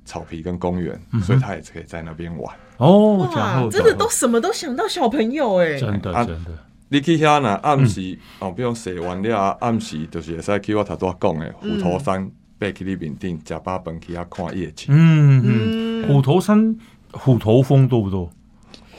[0.05, 2.55] 草皮跟公园，所以他也可以在那边玩。
[2.77, 6.51] 哦，哇，真的都什么都想到小朋友哎，真的真的。
[6.89, 12.29] 你去遐呢，暗时哦，比如洗完了暗时就是会使去我头拄讲的虎头山。
[12.59, 14.85] 背去你面顶，食饱饭去遐看夜景。
[14.89, 16.77] 嗯嗯，虎头山
[17.11, 18.29] 虎头峰多不多？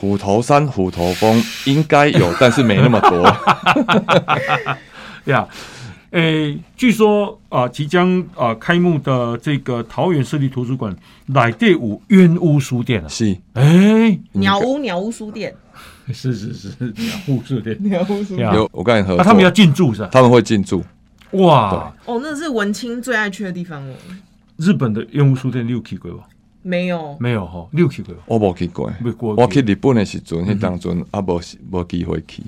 [0.01, 3.23] 虎头山虎头峰应该有，但是没那么多。
[5.33, 5.47] 呀，
[6.13, 10.95] 诶，据说啊，即将啊开幕的这个桃园市立图书馆
[11.27, 15.55] 乃第五冤屋书店是，诶，鸟屋鸟屋书店，
[16.13, 18.47] 是是是鸟屋书店，鸟屋书店。
[18.55, 20.09] 有我跟你合作，他们要进驻是吧？
[20.13, 20.85] 他们会进驻。
[21.33, 21.91] 哇！
[22.05, 23.95] 哦，那是文青最爱去的地方哦。
[24.59, 26.25] 日本的冤屋书店，你有去过吗？
[26.61, 28.15] 没有，没有哈，你有去过？
[28.27, 28.93] 我冇去过，
[29.35, 31.41] 我去日本的时阵，迄当中啊，无
[31.71, 32.43] 无机会去。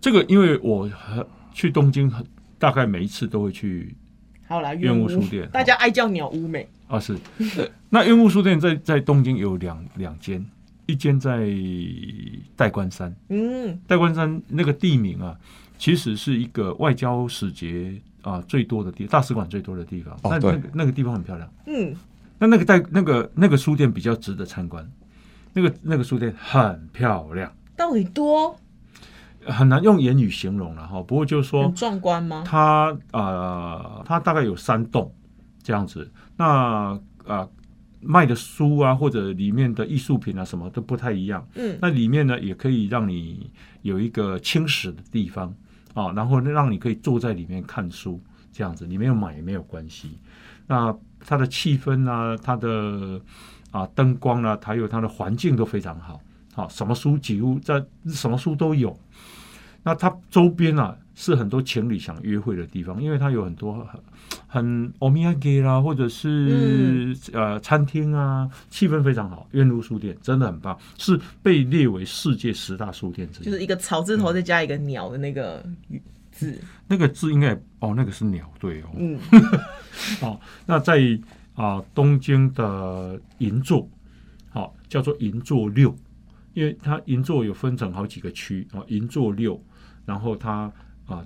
[0.00, 0.88] 这个，因为我
[1.52, 2.10] 去东京，
[2.58, 3.94] 大概每一次都会去。
[4.46, 6.98] 好啦，院屋书店，大家爱叫鸟屋美啊。
[6.98, 7.16] 是，
[7.90, 10.44] 那院屋书店在在东京有两两间，
[10.86, 11.46] 一间在
[12.56, 13.14] 代官山。
[13.28, 15.36] 嗯，代官山那个地名啊。
[15.78, 20.18] 其实是一个外交使节啊最多的地，大使馆最多的地方。
[20.24, 21.48] 那那个那个地方很漂亮。
[21.66, 21.94] 嗯，
[22.38, 24.84] 那那个代那个那个书店比较值得参观。
[25.52, 27.52] 那个那个书店很漂亮。
[27.76, 28.58] 到底多？
[29.46, 31.02] 很难用言语形容了哈。
[31.02, 32.44] 不过就是说，壮观吗？
[32.46, 35.14] 它啊，它大概有三栋
[35.62, 36.10] 这样子。
[36.36, 37.48] 那啊，
[38.00, 41.46] 卖的书啊，或者里面的艺术品啊，什么都不太一样。
[41.54, 43.50] 嗯，那里面呢，也可以让你
[43.82, 45.54] 有一个清史的地方。
[45.94, 48.20] 啊，然后让你可以坐在里面看书，
[48.52, 50.16] 这样子你没有买也没有关系。
[50.68, 50.94] 那
[51.26, 53.20] 它的气氛啊，它的
[53.72, 56.20] 啊灯光啊，还有它的环境都非常好。
[56.54, 58.96] 好，什么书几乎在什么书都有。
[59.82, 63.86] 那它周边啊是很多情侣想约会的地方，因为它有很多
[64.46, 69.48] 很欧米茄啦，或者是呃餐厅啊，气氛非常好。
[69.52, 73.44] 院路书店真的很棒，是被列为世界十大书店之一。
[73.44, 75.64] 就是一个草字头再加一个鸟的那个
[76.30, 76.56] 字，
[76.86, 78.88] 那个字应该哦，那个是鸟对哦。
[78.96, 79.18] 嗯，
[80.20, 81.00] 好， 那在
[81.54, 83.88] 啊东京的银座，
[84.50, 85.94] 好叫做银座六，
[86.54, 89.60] 因为它银座有分成好几个区啊，银座六。
[90.08, 90.72] 然后它
[91.06, 91.22] 啊，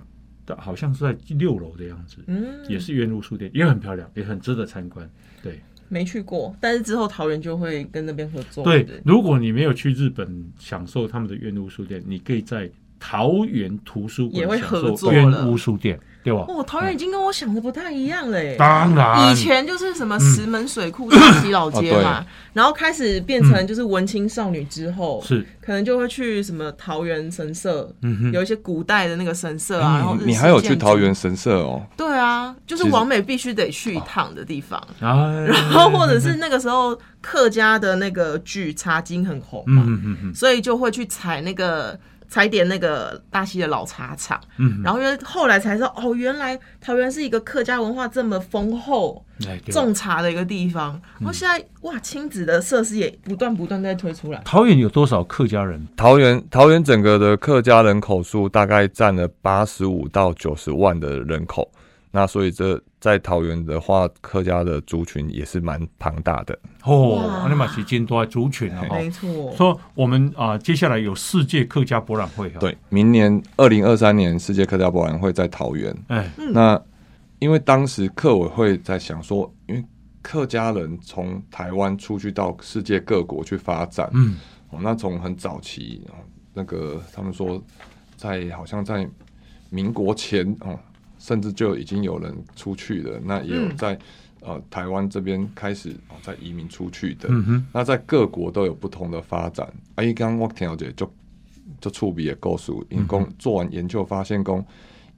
[0.58, 5.08] 好像是在六楼的样子，嗯，也是原路书店，也很漂亮，也很值得参观。
[5.40, 8.64] 对，没去过，但是之后桃园就会跟那边合作。
[8.64, 12.68] 对，如果你没有去日本享受他们的原路书店，你可以在
[13.02, 15.98] 桃园图书馆也会合作了屋书店。
[16.24, 16.44] 对吧？
[16.46, 18.38] 哦，桃园已经跟我想的不太一样了。
[18.54, 27.92] 当然，以前就是什么石门水库、大溪老街嘛，然后开始变成就是文青少女之后，是可能就会去什么桃园神社，
[28.32, 29.98] 有一些古代的那个神社啊。
[29.98, 31.84] 然后你还有去桃园神社哦？
[31.96, 34.80] 对啊，就是王美必须得去一趟的地方。
[35.00, 39.84] 然后或者是那个时候客家的那个剧《茶经》很红嘛，
[40.32, 41.98] 所以就会去采那个。
[42.32, 49.22] 踩点那个大溪的老茶厂，嗯，然后因为后来才知道，哦，原来桃园是一个客家文化这么丰厚、
[49.66, 50.98] 种茶的一个地方。
[51.18, 54.40] 然后现在哇，亲子的设施也不断不断在推出来。
[54.46, 55.86] 桃园有多少客家人？
[55.94, 61.70] 桃园桃园整个的客家人口数大概占了八十五到九十万的人口。
[62.14, 67.46] 那所以这在桃园的话，客家的族群也是蛮庞大的哦。
[67.48, 69.50] 那么是金多族群啊，没错。
[69.56, 75.96] 说我们啊，接下来有世界客家博览会，对，明年二零二三年世界客家博览会在桃园。
[76.08, 76.78] 哎，那
[77.38, 79.82] 因为当时客委会在想说，因为
[80.20, 84.36] 客家人从台湾出去到世界各国去发展，嗯，
[84.68, 86.06] 哦，那从很早期，
[86.52, 87.58] 那个他们说，
[88.18, 89.08] 在好像在
[89.70, 90.78] 民国前哦。
[91.22, 93.96] 甚至就已经有人出去了，那也有在
[94.40, 97.28] 呃台湾这边开始哦在移民出去的。
[97.72, 99.64] 那在各国都有不同的发展。
[99.94, 101.08] 啊，刚刚我听到这就
[101.80, 104.66] 就触笔的告诉，因公做完研究发现，公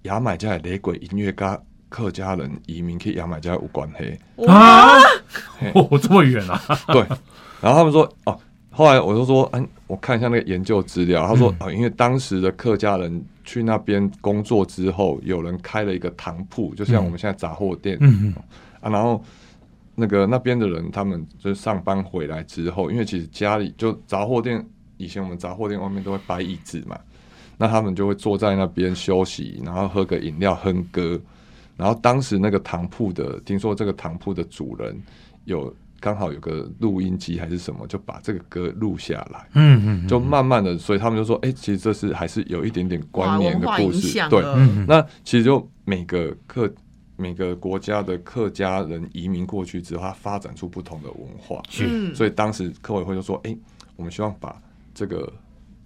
[0.02, 4.98] 牙买加的雷鬼音乐家客家人移民去牙买加有关系啊？
[5.74, 6.60] 哦，这么远啊？
[6.88, 7.00] 对。
[7.62, 8.38] 然后他们说哦，
[8.74, 11.26] 后来我就说，嗯，我看一下那个研究资料。
[11.26, 13.24] 他说啊，因为当时的客家人。
[13.46, 18.34] 去那边工作之后，有人开了一个糖铺，就像我们现在杂货店嗯嗯
[18.80, 18.88] 啊。
[18.90, 19.22] 然后
[19.94, 24.66] 那个那边的人，他们就上班回来之后，因为其实家里就杂货店，
[24.96, 26.98] 以前我们杂货店外面都会摆椅子嘛，
[27.58, 31.20] 那他们就会坐在那边休息，然后喝个饮料、哼歌。
[31.76, 34.98] 然后当时那个糖铺的，听说这个糖铺的主人
[35.44, 35.70] 有
[36.04, 39.48] 刚好有个录音机还是什么，就把这个歌录下来。
[39.54, 44.18] 嗯嗯，就慢慢的，所以他们就说，哎，其实这是还是有一点点关联的故事。
[44.28, 44.42] 对，
[44.86, 46.70] 那其实就每个客
[47.16, 51.62] 每个国家的客家人移民过去之后，他发展出不同的文化。
[51.80, 53.56] 嗯，所以当时客委会就说，哎，
[53.96, 54.54] 我们希望把
[54.92, 55.32] 这个。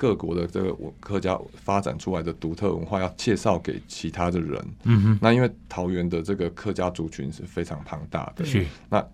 [0.00, 4.64] 各国的这个客家发展出来的独特文化，要介绍给其他的人。
[4.84, 9.04] 嗯哼，那因为桃园的这个客家族群是非常庞大的，是那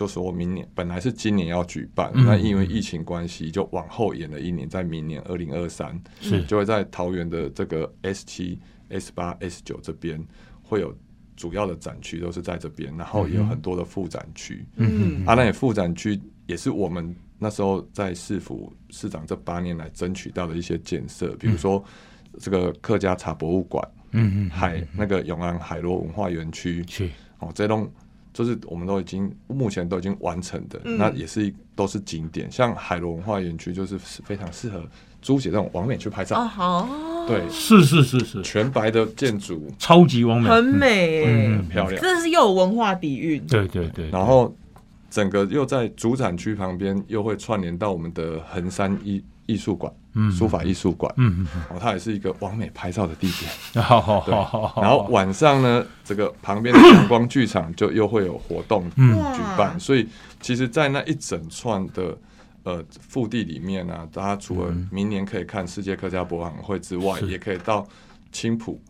[0.00, 6.42] 就说明年本来是今年要举办，那因为疫情关系就往后延了一年，在明年二零二三是。
[6.44, 10.18] 就会在桃园的这个 S 七、S 八、S 九这边
[10.62, 10.96] 会有
[11.36, 14.64] 主要的展区都是在这边，然后也有很多的副展区。
[14.76, 17.14] 嗯嗯，啊，那也副展区也是我们。
[17.38, 21.84] 那时候在市府市长这八年来争取到的一些建设，比如说
[22.38, 27.06] 这个客家茶博物馆，嗯嗯，海那个永安海螺文化园区，是。
[27.38, 27.90] 哦，这栋
[28.32, 32.50] 就是我们都已经目前都已经完成的，那也是都是景点。
[32.50, 34.82] 像海螺文化园区就是非常适合
[35.22, 36.88] 租写这种完美去拍照，哦好，
[37.26, 44.54] 对，是是是是，全白的建筑，超级完美，很美，嗯很漂亮，真的是又有文化底蕴，对对对，然后。
[45.12, 49.92] 整个又在主展区旁边，又会串联到我们的横山艺艺术馆、
[50.30, 51.12] 书法艺术馆。
[51.16, 53.50] 嗯嗯，哦，它也是一个完美拍照的地点。
[53.84, 54.82] 好好好。
[54.82, 59.78] 然后晚上呢，这个旁边的阳光剧场就又会有活动举办。
[59.78, 60.08] 所以，
[60.40, 62.16] 其实，在那一整串的
[62.64, 67.86] 呃腹地里面呢，大家除了明年可以看世界客家博览会之外，也可以到
[68.32, 68.80] 青浦。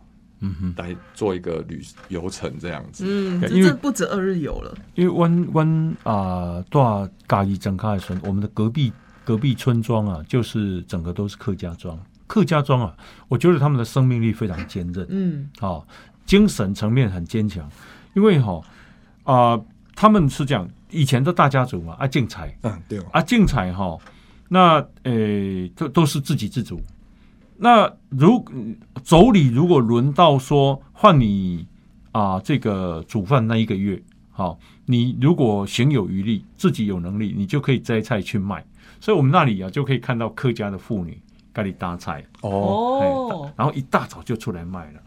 [0.43, 4.75] 嗯哼，来做一个旅游程这样子，嗯，因为不止二日游了。
[4.95, 8.91] 因为湾湾啊，大咖喱整开村，我们的隔壁
[9.31, 11.97] 隔壁村庄啊，就是整个都是客家庄。
[12.27, 12.93] 客家庄啊，
[13.29, 15.87] 我觉得他们的生命力非常坚韧，嗯，好，
[16.27, 17.71] 精神层面很坚强。
[18.17, 18.61] 因为哈
[19.23, 19.61] 啊，
[19.95, 23.97] 他们是这样，以前的大家族嘛，啊，竞彩，嗯，对，啊，竞彩哈，
[24.49, 26.81] 那呃，都都是自给自足。
[27.57, 28.45] 那如
[29.05, 31.69] 妯娌如果轮到说换你
[32.11, 34.03] 啊，这个煮饭那一个月，
[34.33, 38.67] 好，你如果行有余力，自己有能力，你就可以摘菜去卖。
[39.01, 41.21] 所以我们那里啊，就可以看到客家的妇女
[41.53, 42.23] 给你搭菜。
[42.43, 45.01] 哦，然后一大早就出来卖了。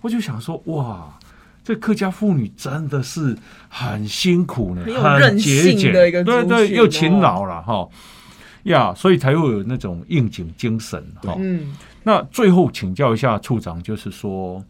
[0.00, 1.18] 我就想说，哇，
[1.64, 3.36] 这客家妇女真的是
[3.68, 5.92] 很辛苦呢，很节俭。
[5.92, 7.88] 的一个，对对，又勤劳了哈。
[8.64, 11.34] 呀，所以才会有那种应景精神哈。
[11.38, 11.74] 嗯。
[12.02, 14.62] 那最后请教一下处长，就是说，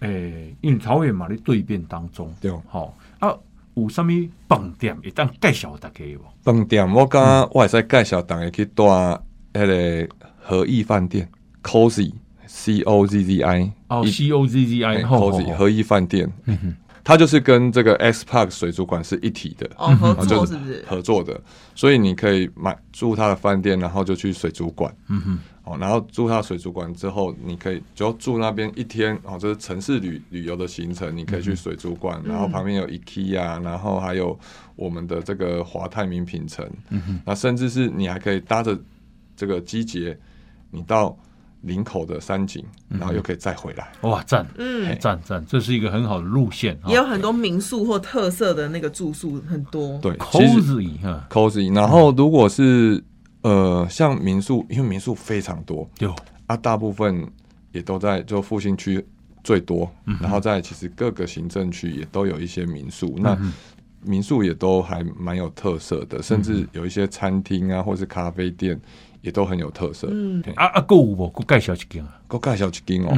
[0.00, 3.34] 诶，因为桃园嘛的对变当中，对，好啊，
[3.74, 4.08] 有啥物
[4.48, 6.20] 饭店一旦介绍大家无？
[6.42, 9.18] 饭店我刚刚我会使介绍大家去住迄
[9.66, 10.08] 个
[10.40, 11.28] 和义饭店
[11.62, 16.30] ，Cozy，C O Z Z I，哦，C O Z Z I，Cozy 和义饭店。
[17.04, 20.84] 它就是跟这个 X Park 水族馆是一体的，哦，合作是不是？
[20.86, 21.40] 合作的，
[21.74, 34.38] 所以你可以买住它的饭店，然后就去水族馆，嗯哼，哦，然后住它水族馆之后，你可以就住那边一天，哦，这是城市旅旅游的行程，你可以去水族馆，然后旁边有 IKEA，然后还有
[34.76, 38.78] 我们的这个华泰名品城，嗯哼，那甚至是你还可以搭着
[39.36, 40.16] 这个机捷，
[40.70, 41.18] 你到。
[41.62, 46.78] 林口的山景，然后又可以再回来，哇，赞，嗯，赞赞，这是一个很好的路线。
[46.86, 49.98] 也有很多民宿或特色的那个住宿，很多。
[50.00, 51.74] 对，cozy 哈，cozy。
[51.74, 53.02] 然后如果是
[53.42, 56.14] 呃，像民宿，因为民宿非常多，有
[56.46, 57.26] 啊，大部分
[57.70, 59.04] 也都在就复兴区
[59.44, 59.88] 最多，
[60.20, 63.38] 然后在其实各个行政区也都有一些民宿，那
[64.04, 68.80] 民宿也都还蛮有特色的，甚至有一些餐厅啊，或是咖啡店。
[69.22, 70.08] 也都很有特色。
[70.10, 71.42] 嗯，啊啊，购物不？
[71.48, 73.16] 介绍一间啊，够介绍一间哦。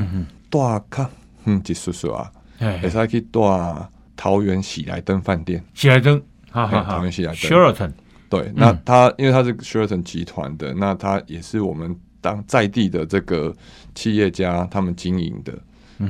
[0.49, 1.11] 大卡，
[1.45, 5.63] 嗯，一叔叔啊，会使去大桃园喜来登饭店。
[5.75, 7.51] 喜来登，哈哈，桃园喜来登。
[7.51, 7.93] Sheraton，
[8.29, 13.55] 对，那他因为他是 Sheraton 集团的，那他也是我们当在地的这个
[13.95, 15.53] 企业家他们经营的。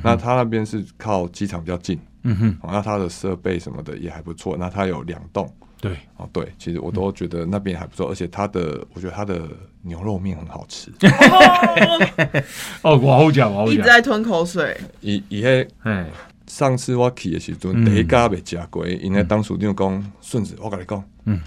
[0.03, 4.57] 那他那边是靠机场比较近，嗯哼，那他的设备什么的也还不错。
[4.59, 5.51] 那他有两栋。
[5.89, 5.97] 对。
[6.17, 9.43] 哦，对，其实我都觉得那边还不错，而且它的，我觉得它的
[9.83, 10.91] 牛肉面很好吃。
[12.83, 14.77] 哦，我好讲，我好讲，一直在吞口水。
[15.01, 16.07] 以以嘿，哎，
[16.47, 21.41] 上次我去的时阵，第一家未食过，因为当属长讲顺子，我跟你讲，嗯，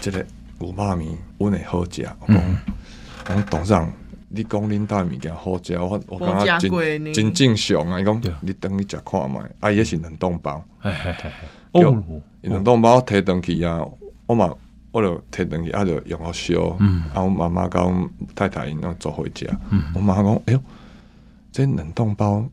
[0.00, 0.24] 这个
[0.60, 1.08] 五妈咪
[1.38, 2.08] 我会好食。
[2.20, 2.42] 我讲，
[3.24, 3.92] 讲董事长，
[4.28, 8.00] 你讲恁家物件好食，我我感觉真真正常啊。
[8.00, 10.64] 伊讲，你等你食看嘛，啊，也是冷冻包。
[11.82, 12.02] 哦。
[12.42, 13.80] 冷冻包提登去啊，
[14.26, 14.52] 我嘛
[14.92, 16.76] 我就提登去，啊就用好烧，
[17.12, 17.82] 啊我妈妈跟
[18.34, 19.46] 太太因做回家，
[19.94, 20.60] 我妈讲，哎呦，
[21.50, 22.44] 这冷冻包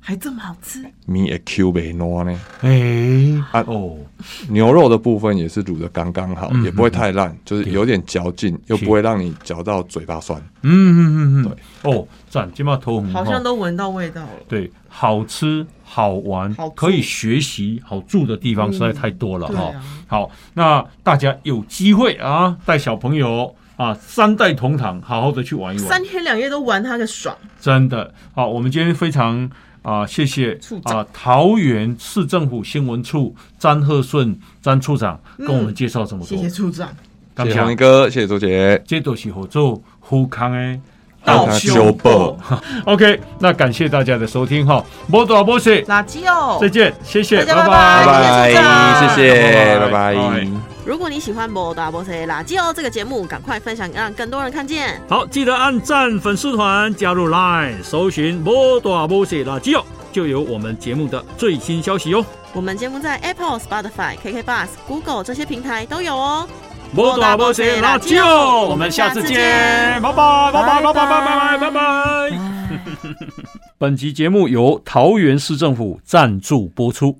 [0.00, 2.40] 还这么好吃，米也 Q 贝糯呢。
[2.62, 3.96] 哎啊哦，
[4.48, 10.40] 牛肉的部分也是卤的刚刚好，也不会太烂，就是有点嚼劲，又不会让你嚼到嘴巴酸。
[10.62, 14.30] 嗯嗯嗯嗯，对哦，赞，今麦头好像都闻到味道了。
[14.48, 19.72] 对，好吃好玩，可以学习好住的地方实在太多了哈。
[20.06, 23.54] 好，那大家有机会啊，带小朋友。
[23.78, 27.32] 啊，三代同堂，好好的去玩一玩，三天两夜都玩他个爽。
[27.60, 29.48] 真的，好，我们今天非常
[29.82, 36.88] 啊，谢谢啊，桃园市政府新闻处詹鹤顺詹处长跟我们介绍这么多，谢谢处长，
[37.36, 37.52] 谢。
[37.52, 40.80] 谢哥，谢谢周杰，这都是合作互康的
[41.28, 42.36] 道修报。
[42.86, 50.46] OK，那感谢大家的收听哈，摩多波西垃圾哦，再见，谢谢，拜拜，拜拜，谢谢，拜拜。
[50.84, 54.98] 如果你喜欢《摩多波塞垃圾哦》这个节目，赶快分享，让更多人看见。
[55.06, 62.24] 好，记得按赞粉丝团，加入 Line，搜寻《摩多波塞垃圾哦》，就有我们节目的最新消息哦。
[62.54, 66.48] 我们节目在 Apple、Spotify、KK Bus、Google 这些平台都有哦。
[66.92, 72.38] 摩大波塞垃圾哦，我们下次见，拜拜拜拜拜拜拜拜拜拜。
[73.78, 77.18] 本集节目由桃园市政府赞助播出。